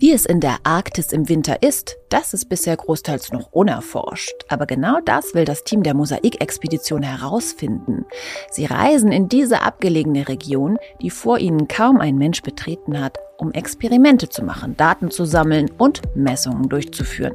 Wie 0.00 0.12
es 0.12 0.24
in 0.24 0.40
der 0.40 0.60
Arktis 0.64 1.12
im 1.12 1.28
Winter 1.28 1.62
ist, 1.62 1.98
das 2.08 2.32
ist 2.32 2.48
bisher 2.48 2.74
großteils 2.74 3.32
noch 3.32 3.52
unerforscht. 3.52 4.32
Aber 4.48 4.64
genau 4.64 4.98
das 5.04 5.34
will 5.34 5.44
das 5.44 5.62
Team 5.62 5.82
der 5.82 5.92
Mosaikexpedition 5.92 7.02
herausfinden. 7.02 8.06
Sie 8.50 8.64
reisen 8.64 9.12
in 9.12 9.28
diese 9.28 9.60
abgelegene 9.60 10.26
Region, 10.26 10.78
die 11.02 11.10
vor 11.10 11.38
ihnen 11.38 11.68
kaum 11.68 12.00
ein 12.00 12.16
Mensch 12.16 12.40
betreten 12.40 12.98
hat, 12.98 13.18
um 13.36 13.52
Experimente 13.52 14.30
zu 14.30 14.42
machen, 14.42 14.74
Daten 14.74 15.10
zu 15.10 15.26
sammeln 15.26 15.70
und 15.76 16.00
Messungen 16.16 16.70
durchzuführen. 16.70 17.34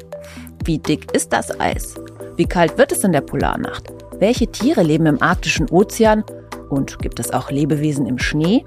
Wie 0.64 0.80
dick 0.80 1.14
ist 1.14 1.34
das 1.34 1.60
Eis? 1.60 1.94
Wie 2.38 2.46
kalt 2.46 2.78
wird 2.78 2.92
es 2.92 3.06
in 3.06 3.14
der 3.14 3.22
Polarnacht? 3.22 3.94
Welche 4.20 4.48
Tiere 4.48 4.84
leben 4.84 5.06
im 5.06 5.22
arktischen 5.22 5.70
Ozean? 5.70 6.26
Und 6.70 7.00
gibt 7.00 7.18
es 7.22 7.32
auch 7.32 7.50
Lebewesen 7.50 8.08
im 8.08 8.18
Schnee? 8.18 8.66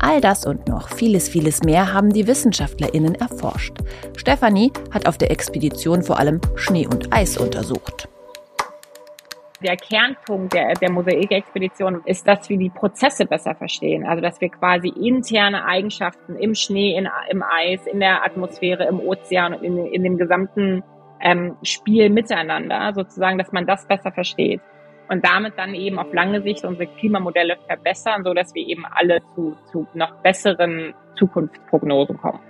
All 0.00 0.20
das 0.20 0.44
und 0.44 0.66
noch 0.66 0.88
vieles, 0.88 1.28
vieles 1.28 1.62
mehr 1.62 1.92
haben 1.92 2.12
die 2.12 2.26
WissenschaftlerInnen 2.26 3.14
erforscht. 3.14 3.76
Stefanie 4.16 4.72
hat 4.90 5.06
auf 5.06 5.18
der 5.18 5.30
Expedition 5.30 6.02
vor 6.02 6.18
allem 6.18 6.40
Schnee 6.56 6.86
und 6.86 7.12
Eis 7.12 7.36
untersucht. 7.36 8.08
Der 9.62 9.76
Kernpunkt 9.76 10.54
der, 10.54 10.72
der 10.74 10.90
Mosaikexpedition 10.90 12.02
ist, 12.06 12.26
dass 12.26 12.48
wir 12.48 12.56
die 12.56 12.70
Prozesse 12.70 13.24
besser 13.24 13.54
verstehen. 13.54 14.04
Also, 14.04 14.20
dass 14.20 14.40
wir 14.40 14.48
quasi 14.48 14.88
interne 14.88 15.64
Eigenschaften 15.64 16.34
im 16.36 16.56
Schnee, 16.56 16.96
in, 16.96 17.08
im 17.30 17.44
Eis, 17.44 17.86
in 17.86 18.00
der 18.00 18.24
Atmosphäre, 18.24 18.88
im 18.88 18.98
Ozean 18.98 19.54
und 19.54 19.62
in, 19.62 19.86
in 19.86 20.02
dem 20.02 20.16
gesamten 20.16 20.82
ähm, 21.22 21.56
Spiel 21.62 22.10
miteinander, 22.10 22.92
sozusagen, 22.94 23.38
dass 23.38 23.52
man 23.52 23.66
das 23.66 23.86
besser 23.86 24.12
versteht 24.12 24.60
und 25.10 25.24
damit 25.24 25.54
dann 25.56 25.74
eben 25.74 25.98
auf 25.98 26.12
lange 26.12 26.40
Sicht 26.42 26.64
unsere 26.64 26.86
Klimamodelle 26.86 27.56
verbessern, 27.66 28.22
so 28.24 28.32
dass 28.32 28.54
wir 28.54 28.66
eben 28.66 28.84
alle 28.86 29.20
zu, 29.34 29.56
zu 29.70 29.86
noch 29.94 30.22
besseren 30.22 30.94
Zukunftsprognosen 31.18 32.16
kommen. 32.16 32.40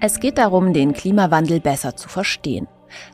Es 0.00 0.20
geht 0.20 0.38
darum, 0.38 0.72
den 0.72 0.92
Klimawandel 0.92 1.60
besser 1.60 1.96
zu 1.96 2.08
verstehen. 2.08 2.66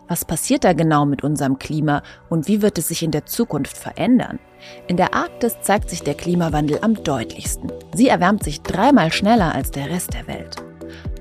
Was 0.06 0.24
passiert 0.24 0.64
da 0.64 0.72
genau 0.72 1.06
mit 1.06 1.22
unserem 1.22 1.58
Klima 1.58 2.02
und 2.28 2.48
wie 2.48 2.62
wird 2.62 2.78
es 2.78 2.88
sich 2.88 3.02
in 3.02 3.10
der 3.10 3.26
Zukunft 3.26 3.76
verändern? 3.76 4.38
In 4.86 4.96
der 4.96 5.14
Arktis 5.14 5.60
zeigt 5.60 5.88
sich 5.88 6.02
der 6.02 6.14
Klimawandel 6.14 6.78
am 6.82 6.94
deutlichsten. 7.02 7.72
Sie 7.94 8.08
erwärmt 8.08 8.42
sich 8.42 8.62
dreimal 8.62 9.12
schneller 9.12 9.54
als 9.54 9.70
der 9.70 9.88
Rest 9.88 10.14
der 10.14 10.26
Welt. 10.26 10.56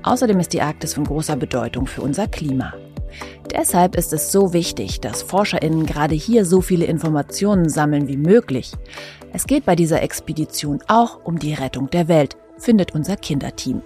Außerdem 0.02 0.40
ist 0.40 0.52
die 0.52 0.62
Arktis 0.62 0.94
von 0.94 1.04
großer 1.04 1.36
Bedeutung 1.36 1.86
für 1.86 2.02
unser 2.02 2.26
Klima. 2.26 2.72
Deshalb 3.52 3.96
ist 3.96 4.12
es 4.12 4.30
so 4.30 4.52
wichtig, 4.52 5.00
dass 5.00 5.22
Forscherinnen 5.22 5.86
gerade 5.86 6.14
hier 6.14 6.44
so 6.44 6.60
viele 6.60 6.84
Informationen 6.84 7.68
sammeln 7.68 8.08
wie 8.08 8.16
möglich. 8.16 8.72
Es 9.32 9.46
geht 9.46 9.64
bei 9.64 9.76
dieser 9.76 10.02
Expedition 10.02 10.82
auch 10.88 11.20
um 11.24 11.38
die 11.38 11.54
Rettung 11.54 11.90
der 11.90 12.08
Welt, 12.08 12.36
findet 12.58 12.94
unser 12.94 13.16
Kinderteam. 13.16 13.82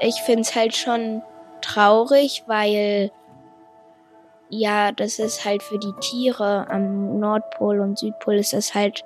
Ich 0.00 0.16
finde 0.26 0.42
es 0.42 0.54
halt 0.54 0.74
schon 0.74 1.22
traurig, 1.60 2.44
weil 2.46 3.10
ja, 4.48 4.92
das 4.92 5.18
ist 5.18 5.44
halt 5.44 5.62
für 5.62 5.78
die 5.78 5.94
Tiere 6.00 6.68
am 6.68 7.18
Nordpol 7.18 7.80
und 7.80 7.98
Südpol 7.98 8.34
ist 8.34 8.52
das 8.52 8.74
halt 8.74 9.02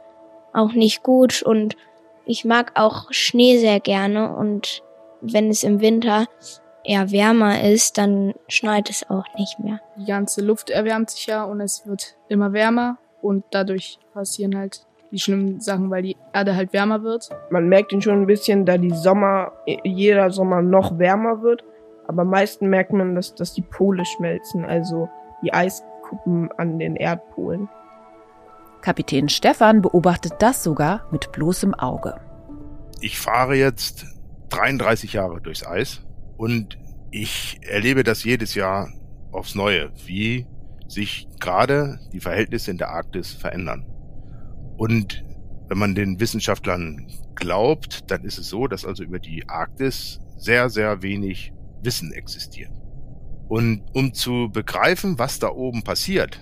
auch 0.53 0.73
nicht 0.73 1.03
gut 1.03 1.43
und 1.43 1.77
ich 2.25 2.45
mag 2.45 2.73
auch 2.75 3.07
Schnee 3.11 3.59
sehr 3.59 3.79
gerne 3.79 4.35
und 4.35 4.83
wenn 5.21 5.49
es 5.49 5.63
im 5.63 5.81
Winter 5.81 6.27
eher 6.87 7.11
wärmer 7.11 7.63
ist, 7.63 7.99
dann 7.99 8.35
schneit 8.49 8.91
es 8.91 9.09
auch 9.11 9.25
nicht 9.37 9.59
mehr. 9.59 9.81
Die 9.97 10.07
ganze 10.07 10.41
Luft 10.41 10.71
erwärmt 10.71 11.11
sich 11.11 11.27
ja 11.27 11.45
und 11.45 11.61
es 11.61 11.87
wird 11.87 12.17
immer 12.29 12.53
wärmer 12.53 12.99
und 13.23 13.45
dadurch 13.51 13.99
passieren 14.15 14.57
halt 14.57 14.87
die 15.11 15.19
schlimmen 15.19 15.61
Sachen, 15.61 15.91
weil 15.91 16.03
die 16.03 16.17
Erde 16.33 16.57
halt 16.57 16.73
wärmer 16.73 17.03
wird. 17.03 17.31
Man 17.51 17.69
merkt 17.69 17.93
ihn 17.93 18.03
schon 18.03 18.23
ein 18.23 18.27
bisschen, 18.27 18.67
da 18.67 18.77
die 18.79 18.91
Sommer, 18.91 19.53
jeder 19.85 20.31
Sommer 20.31 20.63
noch 20.63 20.99
wärmer 20.99 21.43
wird. 21.43 21.65
Aber 22.07 22.23
am 22.23 22.31
meisten 22.31 22.69
merkt 22.69 22.93
man, 22.93 23.15
dass, 23.15 23.35
dass 23.35 23.53
die 23.53 23.63
Pole 23.63 24.05
schmelzen, 24.05 24.65
also 24.65 25.09
die 25.43 25.53
Eiskuppen 25.53 26.51
an 26.57 26.79
den 26.79 26.97
Erdpolen. 26.97 27.69
Kapitän 28.81 29.29
Stefan 29.29 29.83
beobachtet 29.83 30.35
das 30.39 30.63
sogar 30.63 31.07
mit 31.11 31.33
bloßem 31.33 31.75
Auge. 31.75 32.21
Ich 33.01 33.19
fahre 33.19 33.57
jetzt 33.57 34.07
33 34.51 35.15
Jahre 35.15 35.41
durchs 35.41 35.67
Eis 35.67 36.06
und 36.37 36.79
ich 37.11 37.59
erlebe 37.63 38.05
das 38.05 38.25
jedes 38.25 38.55
Jahr 38.55 38.91
aufs 39.33 39.55
Neue, 39.55 39.91
wie 40.07 40.47
sich 40.89 41.29
gerade 41.41 41.99
die 42.13 42.21
Verhältnisse 42.21 42.71
in 42.71 42.79
der 42.79 42.91
Arktis 42.91 43.33
verändern. 43.33 43.87
Und 44.77 45.25
wenn 45.69 45.79
man 45.79 45.95
den 45.95 46.21
Wissenschaftlern 46.21 47.07
glaubt, 47.35 48.11
dann 48.11 48.25
ist 48.25 48.39
es 48.39 48.49
so, 48.49 48.67
dass 48.67 48.85
also 48.85 49.03
über 49.03 49.19
die 49.19 49.49
Arktis 49.49 50.21
sehr, 50.37 50.71
sehr 50.71 51.03
wenig 51.03 51.53
Wissen 51.83 52.13
existiert. 52.13 52.71
Und 53.49 53.83
um 53.93 54.13
zu 54.13 54.51
begreifen, 54.53 55.19
was 55.19 55.39
da 55.39 55.51
oben 55.51 55.83
passiert, 55.83 56.41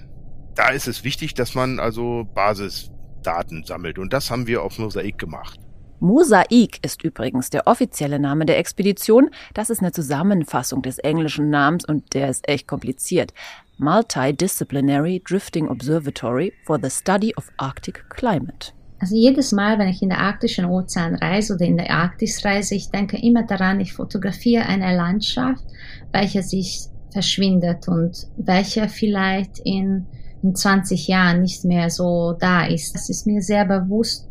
da 0.55 0.69
ist 0.69 0.89
es 0.89 1.05
wichtig, 1.05 1.35
dass 1.35 1.55
man 1.55 1.79
also 1.79 2.29
Basisdaten 2.35 3.65
sammelt. 3.65 3.99
Und 3.99 4.13
das 4.13 4.31
haben 4.31 4.47
wir 4.47 4.63
auf 4.63 4.79
Mosaik 4.79 5.19
gemacht. 5.19 5.59
Mosaik 6.01 6.79
ist 6.83 7.03
übrigens 7.03 7.51
der 7.51 7.67
offizielle 7.67 8.19
Name 8.19 8.47
der 8.47 8.59
Expedition. 8.59 9.31
Das 9.55 9.71
ist 9.71 9.81
eine 9.81 9.93
Zusammenfassung 9.93 10.83
des 10.83 10.99
englischen 10.99 11.51
Namens 11.51 11.85
und 11.85 12.15
der 12.15 12.29
ist 12.29 12.49
echt 12.49 12.67
kompliziert. 12.67 13.33
Multidisciplinary 13.79 15.23
Drifting 15.27 15.69
Observatory 15.69 16.53
for 16.65 16.79
the 16.81 16.91
Study 16.91 17.35
of 17.37 17.51
Arctic 17.57 18.09
Climate. 18.11 18.73
Also 19.01 19.17
jedes 19.17 19.53
Mal, 19.53 19.79
wenn 19.79 19.89
ich 19.89 20.03
in 20.03 20.09
der 20.09 20.21
arktischen 20.21 20.65
Ozean 20.65 21.17
reise 21.17 21.55
oder 21.55 21.67
in 21.67 21.77
der 21.77 21.91
Arktis 21.91 22.45
reise, 22.45 22.75
ich 22.75 22.91
denke 22.91 23.19
immer 23.19 23.43
daran, 23.43 23.81
ich 23.81 23.93
fotografiere 23.93 24.65
eine 24.65 24.97
Landschaft, 24.97 25.65
welche 26.13 26.43
sich 26.43 26.87
verschwindet 27.11 27.89
und 27.89 28.27
welche 28.37 28.89
vielleicht 28.89 29.59
in, 29.65 30.07
in 30.43 30.55
20 30.55 31.09
Jahren 31.09 31.43
nicht 31.43 31.65
mehr 31.65 31.91
so 31.91 32.35
da 32.39 32.67
ist. 32.67 32.95
Es 32.95 33.09
ist 33.09 33.27
mir 33.27 33.43
sehr 33.43 33.65
bewusst, 33.65 34.29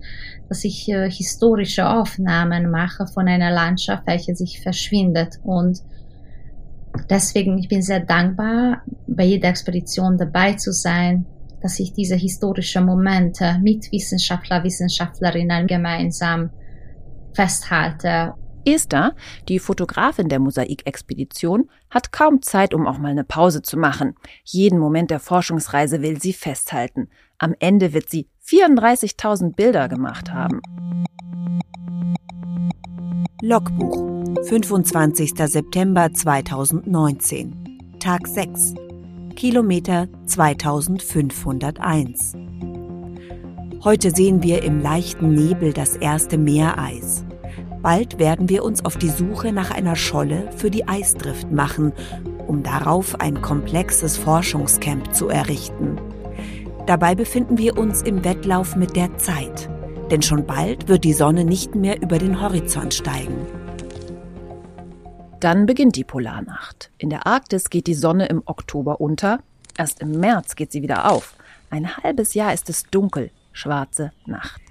dass 0.49 0.63
ich 0.63 0.89
äh, 0.89 1.09
historische 1.09 1.89
Aufnahmen 1.89 2.69
mache 2.69 3.07
von 3.07 3.27
einer 3.27 3.51
Landschaft, 3.51 4.05
welche 4.05 4.35
sich 4.35 4.61
verschwindet. 4.61 5.39
Und 5.43 5.81
deswegen, 7.09 7.57
ich 7.57 7.67
bin 7.67 7.81
sehr 7.81 8.01
dankbar, 8.01 8.83
bei 9.07 9.23
jeder 9.23 9.49
Expedition 9.49 10.17
dabei 10.17 10.53
zu 10.53 10.71
sein, 10.71 11.25
dass 11.61 11.79
ich 11.79 11.93
diese 11.93 12.15
historischen 12.15 12.85
Momente 12.85 13.57
mit 13.61 13.91
Wissenschaftler, 13.91 14.63
Wissenschaftlerinnen 14.63 15.65
gemeinsam 15.65 16.49
festhalte. 17.33 18.33
Esther, 18.65 19.15
die 19.49 19.59
Fotografin 19.59 20.29
der 20.29 20.39
Mosaikexpedition, 20.39 21.69
hat 21.89 22.11
kaum 22.11 22.41
Zeit, 22.41 22.73
um 22.73 22.87
auch 22.87 22.97
mal 22.97 23.11
eine 23.11 23.23
Pause 23.23 23.61
zu 23.61 23.77
machen. 23.77 24.15
Jeden 24.43 24.79
Moment 24.79 25.11
der 25.11 25.19
Forschungsreise 25.19 26.01
will 26.01 26.21
sie 26.21 26.33
festhalten. 26.33 27.09
Am 27.43 27.53
Ende 27.59 27.91
wird 27.91 28.09
sie 28.09 28.29
34.000 28.47 29.57
Bilder 29.57 29.89
gemacht 29.89 30.31
haben. 30.31 30.61
Logbuch 33.41 34.33
25. 34.47 35.33
September 35.35 36.13
2019 36.13 37.97
Tag 37.99 38.29
6 38.29 38.75
Kilometer 39.35 40.07
2501 40.25 42.33
Heute 43.83 44.11
sehen 44.11 44.41
wir 44.41 44.63
im 44.63 44.81
leichten 44.81 45.33
Nebel 45.33 45.73
das 45.73 45.97
erste 45.97 46.37
Meereis. 46.37 47.25
Bald 47.81 48.19
werden 48.19 48.47
wir 48.47 48.63
uns 48.63 48.85
auf 48.85 48.95
die 48.95 49.09
Suche 49.09 49.51
nach 49.51 49.69
einer 49.69 49.97
Scholle 49.97 50.49
für 50.55 50.71
die 50.71 50.87
Eisdrift 50.87 51.51
machen, 51.51 51.91
um 52.47 52.63
darauf 52.63 53.19
ein 53.19 53.41
komplexes 53.41 54.17
Forschungscamp 54.17 55.13
zu 55.13 55.27
errichten. 55.27 55.97
Dabei 56.85 57.15
befinden 57.15 57.57
wir 57.57 57.77
uns 57.77 58.01
im 58.01 58.25
Wettlauf 58.25 58.75
mit 58.75 58.97
der 58.97 59.17
Zeit, 59.17 59.69
denn 60.11 60.21
schon 60.21 60.45
bald 60.45 60.89
wird 60.89 61.05
die 61.05 61.13
Sonne 61.13 61.45
nicht 61.45 61.75
mehr 61.75 62.01
über 62.01 62.17
den 62.17 62.41
Horizont 62.41 62.93
steigen. 62.93 63.47
Dann 65.39 65.65
beginnt 65.65 65.95
die 65.95 66.03
Polarnacht. 66.03 66.91
In 66.97 67.09
der 67.09 67.25
Arktis 67.25 67.69
geht 67.69 67.87
die 67.87 67.93
Sonne 67.93 68.25
im 68.25 68.43
Oktober 68.45 68.99
unter, 68.99 69.39
erst 69.77 70.01
im 70.01 70.19
März 70.19 70.55
geht 70.55 70.73
sie 70.73 70.81
wieder 70.81 71.09
auf. 71.09 71.35
Ein 71.69 71.95
halbes 71.97 72.33
Jahr 72.33 72.53
ist 72.53 72.69
es 72.69 72.83
dunkel, 72.83 73.31
schwarze 73.53 74.11
Nacht. 74.25 74.62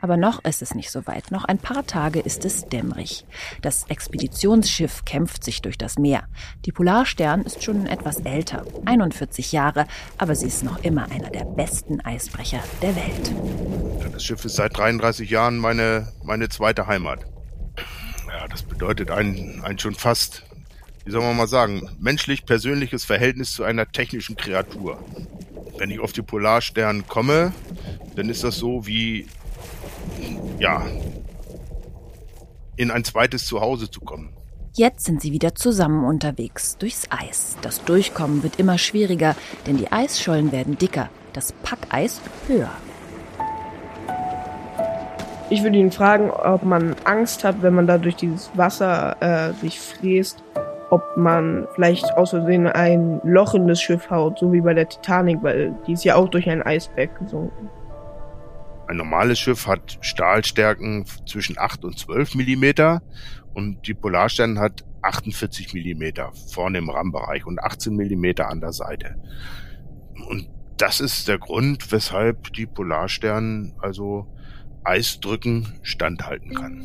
Aber 0.00 0.16
noch 0.16 0.44
ist 0.44 0.62
es 0.62 0.74
nicht 0.74 0.90
so 0.90 1.06
weit. 1.06 1.30
Noch 1.30 1.44
ein 1.44 1.58
paar 1.58 1.86
Tage 1.86 2.20
ist 2.20 2.44
es 2.44 2.66
dämmerig. 2.68 3.24
Das 3.62 3.84
Expeditionsschiff 3.88 5.04
kämpft 5.04 5.44
sich 5.44 5.62
durch 5.62 5.78
das 5.78 5.98
Meer. 5.98 6.24
Die 6.64 6.72
Polarstern 6.72 7.42
ist 7.42 7.62
schon 7.62 7.86
etwas 7.86 8.20
älter, 8.20 8.64
41 8.86 9.52
Jahre, 9.52 9.86
aber 10.18 10.34
sie 10.34 10.46
ist 10.46 10.64
noch 10.64 10.82
immer 10.82 11.10
einer 11.10 11.30
der 11.30 11.44
besten 11.44 12.00
Eisbrecher 12.00 12.60
der 12.82 12.96
Welt. 12.96 13.32
Das 14.12 14.26
Schiff 14.26 14.44
ist 14.44 14.56
seit 14.56 14.76
33 14.76 15.30
Jahren 15.30 15.56
meine, 15.58 16.12
meine 16.22 16.50
zweite 16.50 16.86
Heimat. 16.86 17.24
Ja, 18.28 18.46
das 18.48 18.62
bedeutet 18.62 19.10
ein, 19.10 19.62
ein 19.64 19.78
schon 19.78 19.94
fast, 19.94 20.44
wie 21.04 21.10
soll 21.10 21.22
man 21.22 21.36
mal 21.36 21.48
sagen, 21.48 21.88
menschlich 21.98 22.44
persönliches 22.44 23.04
Verhältnis 23.04 23.52
zu 23.52 23.64
einer 23.64 23.90
technischen 23.90 24.36
Kreatur. 24.36 25.02
Wenn 25.78 25.90
ich 25.90 26.00
auf 26.00 26.12
die 26.12 26.20
Polarstern 26.20 27.06
komme, 27.06 27.52
dann 28.16 28.28
ist 28.28 28.44
das 28.44 28.56
so 28.56 28.86
wie 28.86 29.26
ja, 30.58 30.82
in 32.76 32.90
ein 32.90 33.04
zweites 33.04 33.46
Zuhause 33.46 33.90
zu 33.90 34.00
kommen. 34.00 34.32
Jetzt 34.72 35.04
sind 35.04 35.20
sie 35.20 35.32
wieder 35.32 35.54
zusammen 35.54 36.04
unterwegs, 36.04 36.78
durchs 36.78 37.08
Eis. 37.10 37.56
Das 37.60 37.84
Durchkommen 37.84 38.42
wird 38.42 38.60
immer 38.60 38.78
schwieriger, 38.78 39.34
denn 39.66 39.76
die 39.76 39.90
Eisschollen 39.90 40.52
werden 40.52 40.78
dicker, 40.78 41.08
das 41.32 41.52
Packeis 41.52 42.20
höher. 42.46 42.70
Ich 45.50 45.64
würde 45.64 45.78
ihn 45.78 45.90
fragen, 45.90 46.30
ob 46.30 46.62
man 46.62 46.94
Angst 47.04 47.42
hat, 47.42 47.60
wenn 47.62 47.74
man 47.74 47.88
da 47.88 47.98
durch 47.98 48.14
dieses 48.14 48.50
Wasser 48.54 49.16
äh, 49.20 49.52
sich 49.54 49.80
fräst, 49.80 50.44
ob 50.90 51.02
man 51.16 51.66
vielleicht 51.74 52.16
aus 52.16 52.30
Versehen 52.30 52.68
ein 52.68 53.20
Loch 53.24 53.54
in 53.54 53.66
das 53.66 53.80
Schiff 53.80 54.08
haut, 54.08 54.38
so 54.38 54.52
wie 54.52 54.60
bei 54.60 54.74
der 54.74 54.88
Titanic, 54.88 55.42
weil 55.42 55.74
die 55.86 55.94
ist 55.94 56.04
ja 56.04 56.14
auch 56.14 56.28
durch 56.28 56.48
ein 56.48 56.62
Eisberg 56.62 57.18
gesunken. 57.18 57.68
Ein 58.90 58.96
normales 58.96 59.38
Schiff 59.38 59.68
hat 59.68 59.98
Stahlstärken 60.00 61.04
zwischen 61.24 61.56
8 61.56 61.84
und 61.84 61.96
12 61.96 62.34
Millimeter 62.34 63.02
und 63.54 63.86
die 63.86 63.94
Polarstern 63.94 64.58
hat 64.58 64.84
48 65.02 65.74
Millimeter 65.74 66.32
vorne 66.52 66.78
im 66.78 66.90
Rammbereich 66.90 67.46
und 67.46 67.62
18 67.62 67.94
Millimeter 67.94 68.48
an 68.48 68.60
der 68.60 68.72
Seite. 68.72 69.14
Und 70.26 70.50
das 70.76 70.98
ist 70.98 71.28
der 71.28 71.38
Grund, 71.38 71.92
weshalb 71.92 72.52
die 72.54 72.66
Polarstern 72.66 73.74
also 73.80 74.26
Eisdrücken 74.84 75.78
standhalten 75.82 76.54
kann. 76.54 76.84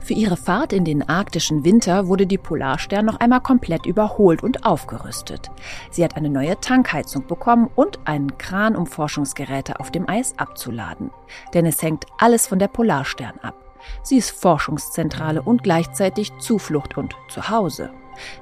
Für 0.00 0.14
ihre 0.14 0.36
Fahrt 0.36 0.72
in 0.72 0.84
den 0.84 1.08
arktischen 1.08 1.64
Winter 1.64 2.08
wurde 2.08 2.26
die 2.26 2.38
Polarstern 2.38 3.06
noch 3.06 3.20
einmal 3.20 3.40
komplett 3.40 3.86
überholt 3.86 4.42
und 4.42 4.66
aufgerüstet. 4.66 5.48
Sie 5.90 6.02
hat 6.02 6.16
eine 6.16 6.28
neue 6.28 6.58
Tankheizung 6.60 7.28
bekommen 7.28 7.70
und 7.76 8.00
einen 8.04 8.36
Kran, 8.36 8.74
um 8.74 8.86
Forschungsgeräte 8.86 9.78
auf 9.78 9.92
dem 9.92 10.08
Eis 10.08 10.36
abzuladen. 10.38 11.12
Denn 11.54 11.66
es 11.66 11.80
hängt 11.82 12.06
alles 12.18 12.48
von 12.48 12.58
der 12.58 12.66
Polarstern 12.66 13.38
ab. 13.42 13.54
Sie 14.02 14.16
ist 14.16 14.30
Forschungszentrale 14.30 15.42
und 15.42 15.62
gleichzeitig 15.62 16.36
Zuflucht 16.38 16.96
und 16.96 17.14
Zuhause. 17.28 17.90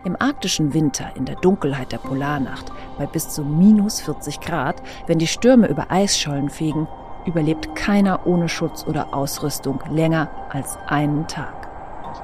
Im 0.04 0.16
arktischen 0.19 0.75
Winter, 0.75 1.12
in 1.14 1.26
der 1.26 1.37
Dunkelheit 1.37 1.92
der 1.92 1.99
Polarnacht, 1.99 2.73
bei 2.99 3.07
bis 3.07 3.28
zu 3.28 3.45
minus 3.45 4.00
40 4.00 4.40
Grad, 4.40 4.83
wenn 5.07 5.19
die 5.19 5.26
Stürme 5.26 5.69
über 5.69 5.90
Eisschollen 5.90 6.50
fegen, 6.50 6.88
überlebt 7.27 7.75
keiner 7.75 8.27
ohne 8.27 8.49
Schutz 8.49 8.85
oder 8.87 9.15
Ausrüstung 9.15 9.81
länger 9.91 10.29
als 10.50 10.79
einen 10.87 11.27
Tag. 11.27 11.61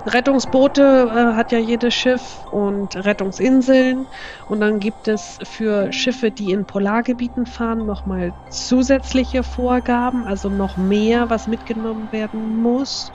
Rettungsboote 0.06 1.10
äh, 1.10 1.36
hat 1.36 1.50
ja 1.52 1.58
jedes 1.58 1.94
Schiff 1.94 2.44
und 2.52 2.96
Rettungsinseln. 2.96 4.06
Und 4.48 4.60
dann 4.60 4.78
gibt 4.78 5.08
es 5.08 5.38
für 5.42 5.92
Schiffe, 5.92 6.30
die 6.30 6.52
in 6.52 6.64
Polargebieten 6.64 7.46
fahren, 7.46 7.86
nochmal 7.86 8.32
zusätzliche 8.50 9.42
Vorgaben, 9.42 10.24
also 10.24 10.48
noch 10.48 10.76
mehr, 10.76 11.28
was 11.28 11.48
mitgenommen 11.48 12.08
werden 12.12 12.62
muss. 12.62 13.12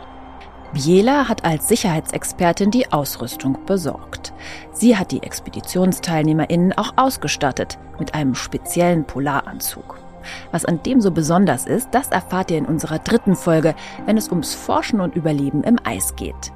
Biela 0.73 1.27
hat 1.27 1.43
als 1.43 1.67
Sicherheitsexpertin 1.67 2.71
die 2.71 2.91
Ausrüstung 2.91 3.57
besorgt. 3.65 4.33
Sie 4.71 4.95
hat 4.95 5.11
die 5.11 5.21
ExpeditionsteilnehmerInnen 5.21 6.77
auch 6.77 6.93
ausgestattet 6.95 7.77
mit 7.99 8.15
einem 8.15 8.35
speziellen 8.35 9.05
Polaranzug. 9.05 10.10
Was 10.51 10.65
an 10.65 10.81
dem 10.83 11.01
so 11.01 11.11
besonders 11.11 11.65
ist, 11.65 11.89
das 11.91 12.09
erfahrt 12.09 12.51
ihr 12.51 12.57
in 12.57 12.65
unserer 12.65 12.99
dritten 12.99 13.35
Folge, 13.35 13.75
wenn 14.05 14.17
es 14.17 14.29
ums 14.29 14.53
Forschen 14.53 15.01
und 15.01 15.15
Überleben 15.15 15.63
im 15.63 15.77
Eis 15.83 16.15
geht. 16.15 16.51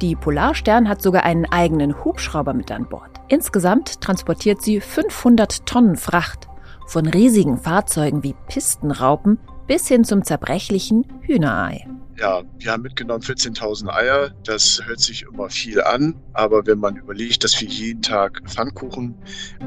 Die 0.00 0.16
Polarstern 0.16 0.88
hat 0.88 1.00
sogar 1.00 1.24
einen 1.24 1.46
eigenen 1.46 2.04
Hubschrauber 2.04 2.54
mit 2.54 2.70
an 2.70 2.88
Bord. 2.88 3.10
Insgesamt 3.28 4.00
transportiert 4.00 4.62
sie 4.62 4.80
500 4.80 5.66
Tonnen 5.66 5.96
Fracht. 5.96 6.48
Von 6.86 7.06
riesigen 7.06 7.56
Fahrzeugen 7.56 8.22
wie 8.22 8.34
Pistenraupen 8.46 9.38
bis 9.66 9.88
hin 9.88 10.04
zum 10.04 10.24
zerbrechlichen 10.24 11.06
Hühnerei. 11.22 11.86
Ja, 12.18 12.42
wir 12.58 12.70
haben 12.70 12.82
mitgenommen 12.82 13.22
14.000 13.22 13.88
Eier. 13.88 14.30
Das 14.44 14.80
hört 14.84 15.00
sich 15.00 15.22
immer 15.22 15.50
viel 15.50 15.82
an, 15.82 16.14
aber 16.32 16.64
wenn 16.66 16.78
man 16.78 16.96
überlegt, 16.96 17.42
dass 17.42 17.60
wir 17.60 17.66
jeden 17.66 18.02
Tag 18.02 18.40
Pfannkuchen, 18.46 19.16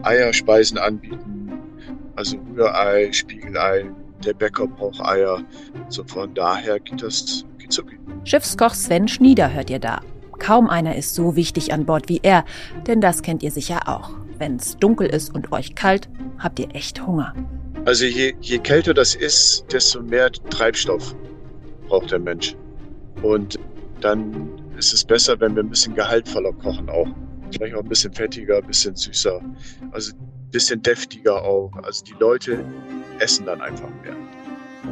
Eierspeisen 0.03 0.77
anbieten, 0.77 1.51
also 2.15 2.37
Rührei, 2.55 3.11
Spiegelei, 3.11 3.85
der 4.23 4.33
Bäcker 4.33 4.67
braucht 4.67 5.01
Eier. 5.01 5.43
So 5.89 6.03
von 6.05 6.33
daher 6.33 6.79
geht 6.79 7.01
das 7.01 7.43
geht 7.57 7.73
so 7.73 7.83
gut. 7.83 7.97
Schiffskoch 8.23 8.73
Sven 8.73 9.07
Schnieder 9.07 9.53
hört 9.53 9.69
ihr 9.69 9.79
da. 9.79 10.01
Kaum 10.39 10.69
einer 10.69 10.95
ist 10.95 11.15
so 11.15 11.35
wichtig 11.35 11.73
an 11.73 11.85
Bord 11.85 12.09
wie 12.09 12.19
er, 12.23 12.45
denn 12.85 13.01
das 13.01 13.21
kennt 13.21 13.43
ihr 13.43 13.51
sicher 13.51 13.87
auch. 13.87 14.11
Wenn's 14.37 14.77
dunkel 14.77 15.07
ist 15.07 15.33
und 15.33 15.51
euch 15.51 15.75
kalt, 15.75 16.09
habt 16.37 16.59
ihr 16.59 16.73
echt 16.75 17.05
Hunger. 17.05 17.33
Also 17.87 18.03
je, 18.03 18.35
je 18.41 18.59
kälter 18.59 18.93
das 18.93 19.15
ist, 19.15 19.63
desto 19.71 20.01
mehr 20.01 20.29
Treibstoff 20.29 21.15
braucht 21.87 22.11
der 22.11 22.19
Mensch. 22.19 22.53
Und 23.21 23.57
dann 24.01 24.49
ist 24.77 24.91
es 24.91 25.05
besser, 25.05 25.39
wenn 25.39 25.55
wir 25.55 25.63
ein 25.63 25.69
bisschen 25.69 25.95
gehaltvoller 25.95 26.51
kochen 26.51 26.89
auch. 26.89 27.07
Vielleicht 27.51 27.75
auch 27.75 27.83
ein 27.83 27.87
bisschen 27.87 28.11
fettiger, 28.11 28.57
ein 28.57 28.67
bisschen 28.67 28.93
süßer. 28.93 29.39
Also 29.91 30.11
ein 30.13 30.51
bisschen 30.51 30.81
deftiger 30.81 31.41
auch. 31.41 31.71
Also 31.83 32.03
die 32.03 32.15
Leute 32.19 32.59
essen 33.19 33.45
dann 33.45 33.61
einfach 33.61 33.89
mehr. 34.03 34.17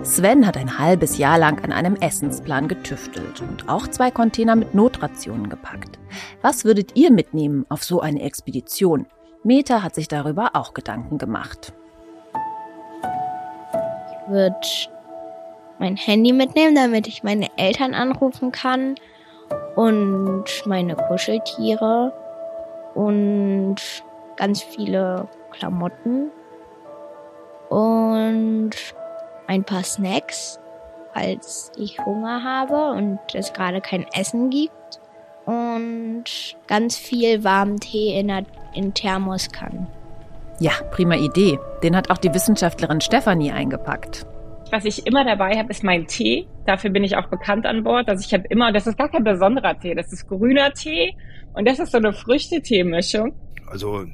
Sven 0.06 0.48
hat 0.48 0.56
ein 0.56 0.80
halbes 0.80 1.18
Jahr 1.18 1.38
lang 1.38 1.62
an 1.66 1.74
einem 1.74 1.98
Essensplan 1.98 2.70
getüftelt 2.70 3.42
und 3.42 3.68
auch 3.68 3.90
zwei 3.90 4.10
Container 4.10 4.56
mit 4.56 4.74
Notrationen 4.74 5.50
gepackt. 5.50 6.00
Was 6.42 6.64
würdet 6.64 6.96
ihr 6.96 7.12
mitnehmen 7.12 7.66
auf 7.68 7.84
so 7.84 8.00
eine 8.00 8.22
Expedition? 8.22 9.06
Meta 9.44 9.84
hat 9.84 9.96
sich 9.96 10.08
darüber 10.08 10.52
auch 10.54 10.74
Gedanken 10.74 11.18
gemacht. 11.18 11.74
Würde 14.28 14.56
mein 15.80 15.96
Handy 15.96 16.34
mitnehmen, 16.34 16.76
damit 16.76 17.08
ich 17.08 17.24
meine 17.24 17.48
Eltern 17.58 17.94
anrufen 17.94 18.52
kann 18.52 18.96
und 19.76 20.46
meine 20.66 20.96
Kuscheltiere 20.96 22.14
und 22.94 23.76
ganz 24.38 24.64
viele 24.64 25.28
Klamotten 25.52 26.32
und 27.70 28.72
ein 29.48 29.64
paar 29.64 29.84
Snacks, 29.84 30.60
falls 31.14 31.72
ich 31.78 32.00
Hunger 32.06 32.44
habe 32.44 32.92
und 32.92 33.20
es 33.34 33.54
gerade 33.54 33.82
kein 33.82 34.06
Essen 34.14 34.50
gibt. 34.50 34.72
Und 35.46 36.24
ganz 36.66 36.98
viel 36.98 37.44
warmen 37.44 37.80
Tee 37.80 38.20
in, 38.20 38.30
der, 38.30 38.46
in 38.74 38.94
Thermoskannen. 38.94 39.88
Ja, 40.60 40.72
prima 40.92 41.16
Idee. 41.16 41.60
Den 41.84 41.96
hat 41.96 42.10
auch 42.10 42.18
die 42.18 42.34
Wissenschaftlerin 42.34 43.02
Stefanie 43.02 43.52
eingepackt. 43.52 44.26
Was 44.72 44.86
ich 44.86 45.06
immer 45.06 45.24
dabei 45.26 45.58
habe, 45.58 45.70
ist 45.70 45.84
mein 45.84 46.08
Tee. 46.08 46.48
Dafür 46.66 46.90
bin 46.90 47.04
ich 47.04 47.18
auch 47.18 47.28
bekannt 47.28 47.66
an 47.66 47.84
Bord. 47.84 48.08
Also 48.10 48.24
ich 48.26 48.34
habe 48.34 48.46
immer, 48.50 48.72
das 48.72 48.88
ist 48.88 48.98
gar 48.98 49.10
kein 49.10 49.24
besonderer 49.24 49.78
Tee, 49.80 49.96
das 49.96 50.12
ist 50.12 50.28
grüner 50.28 50.72
Tee 50.74 51.16
und 51.54 51.66
das 51.68 51.80
ist 51.80 51.92
so 51.92 51.98
eine 51.98 52.14
Früchtetee-Mischung. 52.14 53.34
Also 53.68 54.06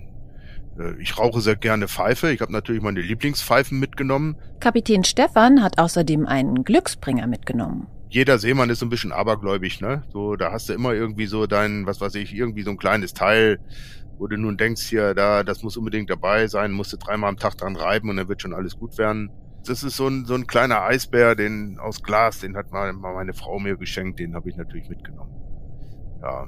äh, 0.77 0.93
ich 0.99 1.17
rauche 1.17 1.41
sehr 1.41 1.55
gerne 1.55 1.87
Pfeife. 1.87 2.31
Ich 2.31 2.41
habe 2.41 2.51
natürlich 2.51 2.81
meine 2.81 3.01
Lieblingspfeifen 3.01 3.79
mitgenommen. 3.79 4.35
Kapitän 4.59 5.03
Stefan 5.03 5.63
hat 5.63 5.79
außerdem 5.79 6.25
einen 6.25 6.63
Glücksbringer 6.63 7.27
mitgenommen. 7.27 7.87
Jeder 8.09 8.39
Seemann 8.39 8.69
ist 8.69 8.79
so 8.79 8.85
ein 8.85 8.89
bisschen 8.89 9.13
abergläubig, 9.13 9.79
ne? 9.79 10.03
So, 10.11 10.35
da 10.35 10.51
hast 10.51 10.67
du 10.67 10.73
immer 10.73 10.93
irgendwie 10.93 11.27
so 11.27 11.47
dein, 11.47 11.85
was 11.85 12.01
weiß 12.01 12.15
ich, 12.15 12.35
irgendwie 12.35 12.63
so 12.63 12.71
ein 12.71 12.77
kleines 12.77 13.13
Teil, 13.13 13.59
wo 14.17 14.27
du 14.27 14.37
nun 14.37 14.57
denkst, 14.57 14.83
hier, 14.83 15.13
da, 15.13 15.43
das 15.43 15.63
muss 15.63 15.77
unbedingt 15.77 16.09
dabei 16.09 16.47
sein, 16.47 16.71
musst 16.71 16.93
du 16.93 16.97
dreimal 16.97 17.29
am 17.29 17.37
Tag 17.37 17.57
dran 17.57 17.75
reiben 17.75 18.09
und 18.09 18.17
dann 18.17 18.27
wird 18.27 18.41
schon 18.41 18.53
alles 18.53 18.77
gut 18.77 18.97
werden. 18.97 19.31
Das 19.65 19.83
ist 19.83 19.95
so 19.95 20.07
ein, 20.07 20.25
so 20.25 20.33
ein 20.33 20.47
kleiner 20.47 20.81
Eisbär, 20.83 21.35
den 21.35 21.77
aus 21.79 22.01
Glas, 22.01 22.39
den 22.39 22.55
hat 22.55 22.71
mal, 22.71 22.93
mal 22.93 23.13
meine 23.13 23.33
Frau 23.33 23.59
mir 23.59 23.77
geschenkt, 23.77 24.19
den 24.19 24.35
habe 24.35 24.49
ich 24.49 24.55
natürlich 24.55 24.89
mitgenommen. 24.89 25.31
Ja, 26.21 26.47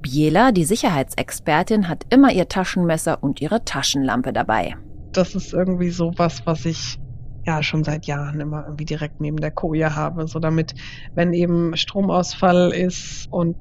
Biela, 0.00 0.52
die 0.52 0.64
Sicherheitsexpertin, 0.64 1.88
hat 1.88 2.06
immer 2.10 2.32
ihr 2.32 2.48
Taschenmesser 2.48 3.22
und 3.22 3.40
ihre 3.40 3.64
Taschenlampe 3.64 4.32
dabei. 4.32 4.76
Das 5.12 5.34
ist 5.34 5.52
irgendwie 5.52 5.90
so 5.90 6.12
was, 6.16 6.46
was 6.46 6.64
ich 6.64 6.98
ja 7.44 7.62
schon 7.62 7.82
seit 7.82 8.06
Jahren 8.06 8.40
immer 8.40 8.64
irgendwie 8.64 8.84
direkt 8.84 9.20
neben 9.20 9.38
der 9.38 9.50
Koje 9.50 9.94
habe, 9.94 10.26
so 10.28 10.38
damit, 10.38 10.74
wenn 11.14 11.32
eben 11.32 11.76
Stromausfall 11.76 12.72
ist 12.72 13.26
und 13.30 13.56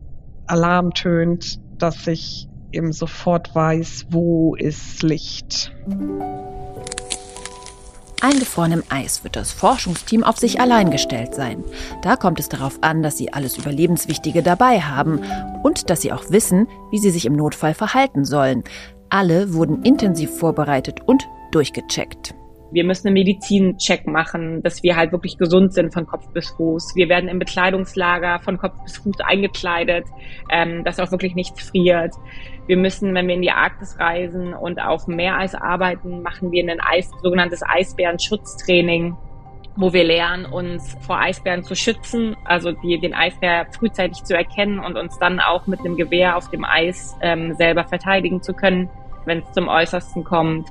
Alarm 0.45 0.93
tönt, 0.93 1.60
dass 1.77 2.06
ich 2.08 2.47
eben 2.78 2.94
sofort 2.94 3.54
weiß, 3.54 4.06
wo 4.12 4.56
ist 4.56 5.04
Licht. 5.04 5.74
Eingefroren 8.22 8.72
im 8.72 8.84
Eis 8.90 9.24
wird 9.24 9.36
das 9.36 9.52
Forschungsteam 9.52 10.24
auf 10.24 10.38
sich 10.38 10.60
allein 10.60 10.90
gestellt 10.90 11.36
sein. 11.36 11.63
Da 12.02 12.16
kommt 12.16 12.40
es 12.40 12.50
darauf 12.50 12.80
an, 12.82 13.04
dass 13.04 13.18
sie 13.18 13.32
alles 13.32 13.58
Überlebenswichtige 13.58 14.42
dabei 14.42 14.82
haben 14.82 15.22
und 15.63 15.90
dass 15.90 16.02
sie 16.02 16.12
auch 16.12 16.30
wissen, 16.30 16.68
wie 16.90 16.98
sie 16.98 17.12
sich 17.12 17.26
im 17.26 17.34
Notfall 17.34 17.74
verhalten 17.74 18.26
sollen. 18.26 18.63
Alle 19.10 19.54
wurden 19.54 19.84
intensiv 19.84 20.32
vorbereitet 20.32 21.02
und 21.06 21.28
durchgecheckt. 21.52 22.34
Wir 22.71 22.84
müssen 22.84 23.08
einen 23.08 23.13
Medizincheck 23.13 24.08
machen, 24.08 24.62
dass 24.62 24.84
wir 24.84 24.95
halt 24.95 25.12
wirklich 25.12 25.38
gesund 25.38 25.73
sind 25.73 25.93
von 25.93 26.06
Kopf 26.06 26.27
bis 26.34 26.49
Fuß. 26.49 26.95
Wir 26.95 27.08
werden 27.08 27.30
im 27.30 27.39
Bekleidungslager 27.39 28.39
von 28.39 28.58
Kopf 28.58 28.73
bis 28.84 28.97
Fuß 28.97 29.21
eingekleidet, 29.23 30.06
ähm, 30.51 30.84
dass 30.84 30.99
auch 30.99 31.12
wirklich 31.12 31.36
nichts 31.36 31.69
friert. 31.69 32.13
Wir 32.67 32.75
müssen, 32.75 33.15
wenn 33.15 33.27
wir 33.27 33.36
in 33.36 33.41
die 33.41 33.51
Arktis 33.51 33.97
reisen 33.97 34.53
und 34.53 34.82
auf 34.82 35.08
Meereis 35.08 35.56
arbeiten, 35.56 36.21
machen 36.21 36.51
wir 36.51 36.69
ein 36.69 36.82
Eis, 36.82 37.10
sogenanntes 37.23 37.62
Eisbärenschutztraining, 37.63 39.15
wo 39.77 39.93
wir 39.93 40.03
lernen, 40.03 40.45
uns 40.45 40.97
vor 40.99 41.19
Eisbären 41.19 41.63
zu 41.63 41.75
schützen, 41.75 42.36
also 42.43 42.73
die, 42.73 42.99
den 42.99 43.13
Eisbär 43.13 43.67
frühzeitig 43.71 44.23
zu 44.23 44.36
erkennen 44.36 44.80
und 44.80 44.97
uns 44.97 45.17
dann 45.19 45.39
auch 45.39 45.67
mit 45.67 45.80
einem 45.80 45.95
Gewehr 45.95 46.36
auf 46.36 46.49
dem 46.49 46.65
Eis 46.65 47.15
ähm, 47.21 47.53
selber 47.53 47.86
verteidigen 47.86 48.41
zu 48.41 48.53
können, 48.53 48.89
wenn 49.25 49.39
es 49.39 49.51
zum 49.53 49.69
Äußersten 49.69 50.25
kommt. 50.25 50.67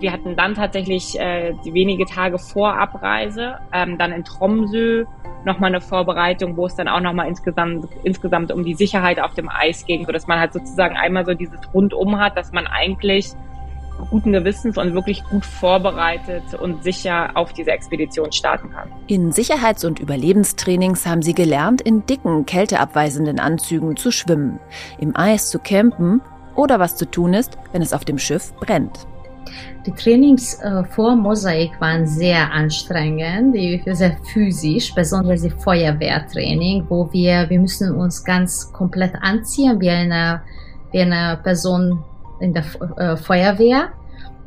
Wir 0.00 0.12
hatten 0.12 0.36
dann 0.36 0.54
tatsächlich 0.54 1.18
äh, 1.18 1.54
wenige 1.64 2.04
Tage 2.04 2.38
vor 2.38 2.78
Abreise, 2.78 3.56
ähm, 3.72 3.98
dann 3.98 4.12
in 4.12 4.24
Tromsø 4.24 5.04
nochmal 5.44 5.68
eine 5.68 5.80
Vorbereitung, 5.80 6.56
wo 6.56 6.66
es 6.66 6.74
dann 6.74 6.88
auch 6.88 7.00
nochmal 7.00 7.28
insgesamt, 7.28 7.86
insgesamt 8.02 8.52
um 8.52 8.64
die 8.64 8.74
Sicherheit 8.74 9.20
auf 9.20 9.34
dem 9.34 9.48
Eis 9.48 9.86
ging, 9.86 10.04
sodass 10.04 10.26
man 10.26 10.40
halt 10.40 10.52
sozusagen 10.52 10.96
einmal 10.96 11.24
so 11.24 11.34
dieses 11.34 11.60
Rundum 11.72 12.18
hat, 12.18 12.36
dass 12.36 12.52
man 12.52 12.66
eigentlich 12.66 13.32
guten 14.10 14.32
Gewissens 14.32 14.76
und 14.76 14.94
wirklich 14.94 15.24
gut 15.24 15.44
vorbereitet 15.44 16.54
und 16.60 16.82
sicher 16.82 17.30
auf 17.34 17.52
diese 17.52 17.70
Expedition 17.70 18.32
starten 18.32 18.70
kann. 18.70 18.90
In 19.06 19.32
Sicherheits- 19.32 19.84
und 19.84 20.00
Überlebenstrainings 20.00 21.06
haben 21.06 21.22
sie 21.22 21.34
gelernt, 21.34 21.80
in 21.80 22.04
dicken, 22.06 22.46
kälteabweisenden 22.46 23.40
Anzügen 23.40 23.96
zu 23.96 24.10
schwimmen, 24.10 24.60
im 24.98 25.16
Eis 25.16 25.50
zu 25.50 25.58
campen 25.58 26.20
oder 26.54 26.78
was 26.78 26.96
zu 26.96 27.10
tun 27.10 27.34
ist, 27.34 27.58
wenn 27.72 27.82
es 27.82 27.92
auf 27.92 28.04
dem 28.04 28.18
Schiff 28.18 28.52
brennt. 28.56 29.06
Die 29.86 29.92
Trainings 29.92 30.54
äh, 30.60 30.84
vor 30.84 31.14
Mosaik 31.14 31.80
waren 31.80 32.06
sehr 32.06 32.50
anstrengend, 32.52 33.54
sehr 33.86 34.16
physisch, 34.24 34.94
besonders 34.94 35.42
die 35.42 35.50
Feuerwehrtraining, 35.50 36.86
wo 36.88 37.08
wir, 37.12 37.48
wir 37.48 37.60
müssen 37.60 37.94
uns 37.94 38.24
ganz 38.24 38.72
komplett 38.72 39.14
anziehen, 39.20 39.80
wie 39.80 39.90
eine, 39.90 40.42
wie 40.92 41.00
eine 41.00 41.38
Person 41.42 42.02
in 42.40 42.52
der 42.52 42.64
äh, 42.96 43.16
Feuerwehr, 43.16 43.90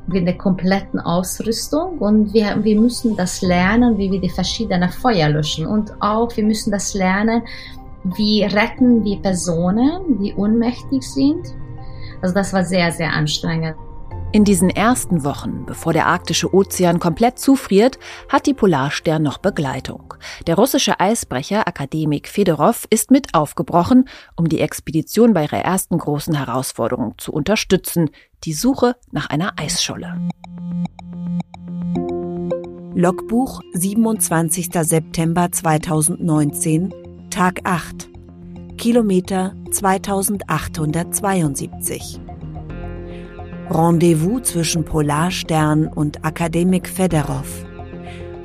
mit 0.08 0.28
der 0.28 0.38
kompletten 0.38 1.00
Ausrüstung 1.00 2.00
und 2.00 2.34
wir, 2.34 2.64
wir 2.64 2.80
müssen 2.80 3.16
das 3.16 3.42
lernen, 3.42 3.98
wie 3.98 4.12
wir 4.12 4.20
die 4.20 4.30
verschiedenen 4.30 4.90
Feuer 4.90 5.30
löschen 5.30 5.68
und 5.68 5.92
auch 6.02 6.36
wir 6.36 6.44
müssen 6.44 6.72
das 6.72 6.94
lernen, 6.96 7.44
wie 8.04 8.44
retten 8.44 9.04
wir 9.04 9.22
Personen, 9.22 10.20
die 10.20 10.34
ohnmächtig 10.34 11.04
sind. 11.04 11.54
Also 12.22 12.34
das 12.34 12.54
war 12.54 12.64
sehr, 12.64 12.92
sehr 12.92 13.14
anstrengend. 13.14 13.76
In 14.32 14.44
diesen 14.44 14.70
ersten 14.70 15.24
Wochen, 15.24 15.66
bevor 15.66 15.92
der 15.92 16.06
arktische 16.06 16.54
Ozean 16.54 17.00
komplett 17.00 17.40
zufriert, 17.40 17.98
hat 18.30 18.46
die 18.46 18.54
Polarstern 18.54 19.24
noch 19.24 19.40
Begleitung. 19.40 20.14
Der 20.46 20.54
russische 20.54 21.00
Eisbrecher 21.00 21.68
Akademik 21.68 22.28
Fedorov 22.28 22.86
ist 22.92 23.10
mit 23.10 23.34
aufgebrochen, 23.34 24.08
um 24.36 24.48
die 24.48 24.60
Expedition 24.60 25.34
bei 25.34 25.46
ihrer 25.46 25.66
ersten 25.66 25.98
großen 25.98 26.36
Herausforderung 26.36 27.16
zu 27.18 27.34
unterstützen, 27.34 28.12
die 28.44 28.54
Suche 28.54 28.98
nach 29.12 29.32
einer 29.32 29.60
Eisscholle. 29.60 30.30
Logbuch 32.94 33.62
27. 33.74 34.70
September 34.82 35.52
2019, 35.52 36.94
Tag 37.32 37.62
8, 37.64 38.10
Kilometer 38.78 39.56
2872. 39.72 42.22
Rendezvous 43.70 44.42
zwischen 44.44 44.84
Polarstern 44.84 45.86
und 45.88 46.26
Akademik 46.26 46.90
Fedorov. 46.90 47.66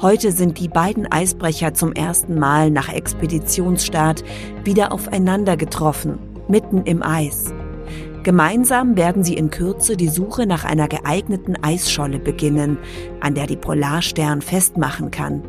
Heute 0.03 0.33
sind 0.33 0.61
die 0.61 0.69
beiden 0.69 1.11
Eisbrecher 1.11 1.73
zum 1.73 1.95
ersten 1.95 2.39
Mal 2.39 2.71
nach 2.71 2.93
Expeditionsstart 2.93 4.23
wieder 4.65 4.93
aufeinander 4.93 5.57
getroffen, 5.57 6.19
mitten 6.47 6.83
im 6.83 7.03
Eis. 7.03 7.55
Gemeinsam 8.23 8.99
werden 8.99 9.25
sie 9.25 9.35
in 9.35 9.51
Kürze 9.51 9.97
die 9.97 10.09
Suche 10.09 10.47
nach 10.47 10.65
einer 10.65 10.89
geeigneten 10.89 11.57
Eisscholle 11.63 12.19
beginnen, 12.19 12.77
an 13.21 13.35
der 13.35 13.47
die 13.47 13.57
Polarstern 13.57 14.43
festmachen 14.43 15.11
kann. 15.11 15.43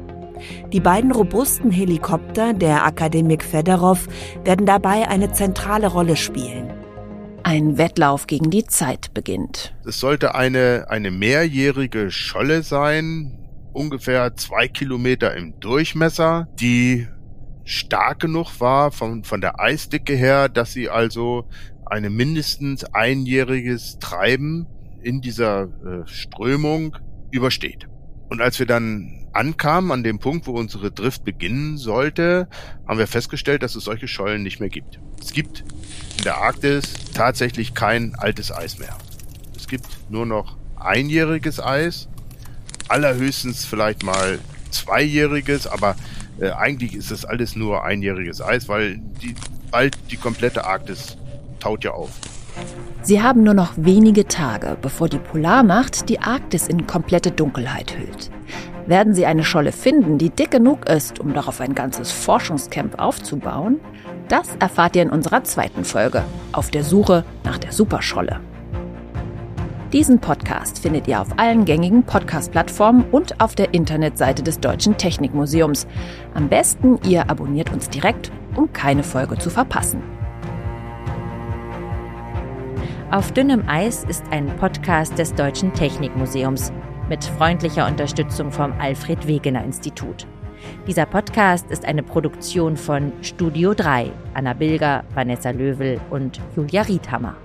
Die 0.71 0.79
beiden 0.79 1.11
robusten 1.11 1.71
Helikopter 1.71 2.53
der 2.53 2.85
Akademik 2.85 3.43
Fedorov 3.43 4.07
werden 4.45 4.65
dabei 4.65 5.09
eine 5.09 5.33
zentrale 5.33 5.87
Rolle 5.87 6.15
spielen. 6.15 6.74
Ein 7.47 7.77
Wettlauf 7.77 8.25
gegen 8.25 8.49
die 8.49 8.65
Zeit 8.65 9.13
beginnt. 9.13 9.75
Es 9.85 9.99
sollte 9.99 10.33
eine, 10.33 10.87
eine 10.89 11.11
mehrjährige 11.11 12.09
Scholle 12.09 12.63
sein, 12.63 13.37
ungefähr 13.71 14.35
zwei 14.35 14.67
Kilometer 14.67 15.35
im 15.35 15.59
Durchmesser, 15.59 16.47
die 16.59 17.07
stark 17.63 18.21
genug 18.21 18.59
war 18.59 18.91
von, 18.91 19.23
von 19.23 19.41
der 19.41 19.59
Eisdicke 19.59 20.15
her, 20.15 20.49
dass 20.49 20.73
sie 20.73 20.89
also 20.89 21.47
eine 21.85 22.09
mindestens 22.09 22.83
einjähriges 22.83 23.99
Treiben 23.99 24.65
in 25.03 25.21
dieser 25.21 25.65
äh, 25.65 26.07
Strömung 26.07 26.97
übersteht. 27.29 27.87
Und 28.29 28.41
als 28.41 28.59
wir 28.59 28.65
dann 28.65 29.27
ankamen 29.33 29.91
an 29.91 30.03
dem 30.03 30.19
Punkt, 30.19 30.47
wo 30.47 30.51
unsere 30.53 30.91
Drift 30.91 31.23
beginnen 31.23 31.77
sollte, 31.77 32.47
haben 32.87 32.97
wir 32.97 33.07
festgestellt, 33.07 33.63
dass 33.63 33.75
es 33.75 33.83
solche 33.83 34.07
Schollen 34.07 34.43
nicht 34.43 34.59
mehr 34.59 34.69
gibt. 34.69 34.99
Es 35.21 35.33
gibt 35.33 35.63
in 36.17 36.23
der 36.23 36.37
Arktis 36.37 36.93
tatsächlich 37.13 37.73
kein 37.73 38.15
altes 38.15 38.51
Eis 38.51 38.79
mehr. 38.79 38.97
Es 39.55 39.67
gibt 39.67 39.87
nur 40.09 40.25
noch 40.25 40.57
einjähriges 40.75 41.59
Eis, 41.59 42.07
allerhöchstens 42.87 43.65
vielleicht 43.65 44.03
mal 44.03 44.39
zweijähriges, 44.71 45.67
aber 45.67 45.95
äh, 46.39 46.51
eigentlich 46.51 46.93
ist 46.93 47.11
das 47.11 47.25
alles 47.25 47.55
nur 47.55 47.83
einjähriges 47.83 48.41
Eis, 48.41 48.67
weil 48.67 48.97
die, 49.21 49.35
bald 49.71 49.97
die 50.11 50.17
komplette 50.17 50.65
Arktis 50.65 51.17
taut 51.59 51.83
ja 51.83 51.91
auf. 51.91 52.11
Sie 53.05 53.21
haben 53.21 53.43
nur 53.43 53.53
noch 53.53 53.73
wenige 53.75 54.27
Tage, 54.27 54.77
bevor 54.81 55.07
die 55.07 55.19
Polarnacht 55.19 56.09
die 56.09 56.21
Arktis 56.21 56.67
in 56.67 56.87
komplette 56.87 57.29
Dunkelheit 57.29 57.95
hüllt. 57.95 58.31
Werden 58.87 59.13
Sie 59.13 59.27
eine 59.27 59.43
Scholle 59.43 59.71
finden, 59.71 60.17
die 60.17 60.31
dick 60.31 60.49
genug 60.49 60.89
ist, 60.89 61.19
um 61.19 61.31
darauf 61.31 61.61
ein 61.61 61.75
ganzes 61.75 62.11
Forschungscamp 62.11 62.97
aufzubauen? 62.97 63.79
Das 64.27 64.55
erfahrt 64.55 64.95
ihr 64.95 65.03
in 65.03 65.11
unserer 65.11 65.43
zweiten 65.43 65.85
Folge 65.85 66.23
auf 66.51 66.71
der 66.71 66.83
Suche 66.83 67.23
nach 67.43 67.59
der 67.59 67.71
Superscholle. 67.71 68.39
Diesen 69.93 70.17
Podcast 70.17 70.79
findet 70.79 71.07
ihr 71.07 71.21
auf 71.21 71.37
allen 71.37 71.63
gängigen 71.63 72.01
Podcast-Plattformen 72.01 73.05
und 73.11 73.39
auf 73.39 73.53
der 73.53 73.75
Internetseite 73.75 74.41
des 74.41 74.59
Deutschen 74.59 74.97
Technikmuseums. 74.97 75.85
Am 76.33 76.49
besten 76.49 76.99
ihr 77.07 77.29
abonniert 77.29 77.71
uns 77.71 77.87
direkt, 77.87 78.31
um 78.55 78.73
keine 78.73 79.03
Folge 79.03 79.37
zu 79.37 79.51
verpassen. 79.51 80.14
Auf 83.15 83.31
dünnem 83.31 83.63
Eis 83.65 84.03
ist 84.03 84.25
ein 84.31 84.53
Podcast 84.57 85.17
des 85.17 85.33
Deutschen 85.33 85.73
Technikmuseums 85.73 86.73
mit 87.07 87.23
freundlicher 87.23 87.87
Unterstützung 87.87 88.51
vom 88.51 88.73
Alfred 88.73 89.25
Wegener 89.25 89.63
Institut. 89.63 90.27
Dieser 90.85 91.05
Podcast 91.05 91.71
ist 91.71 91.85
eine 91.85 92.03
Produktion 92.03 92.75
von 92.75 93.13
Studio 93.21 93.73
3, 93.73 94.11
Anna 94.33 94.51
Bilger, 94.51 95.05
Vanessa 95.13 95.51
Löwel 95.51 96.01
und 96.09 96.41
Julia 96.57 96.81
Riedhammer. 96.81 97.37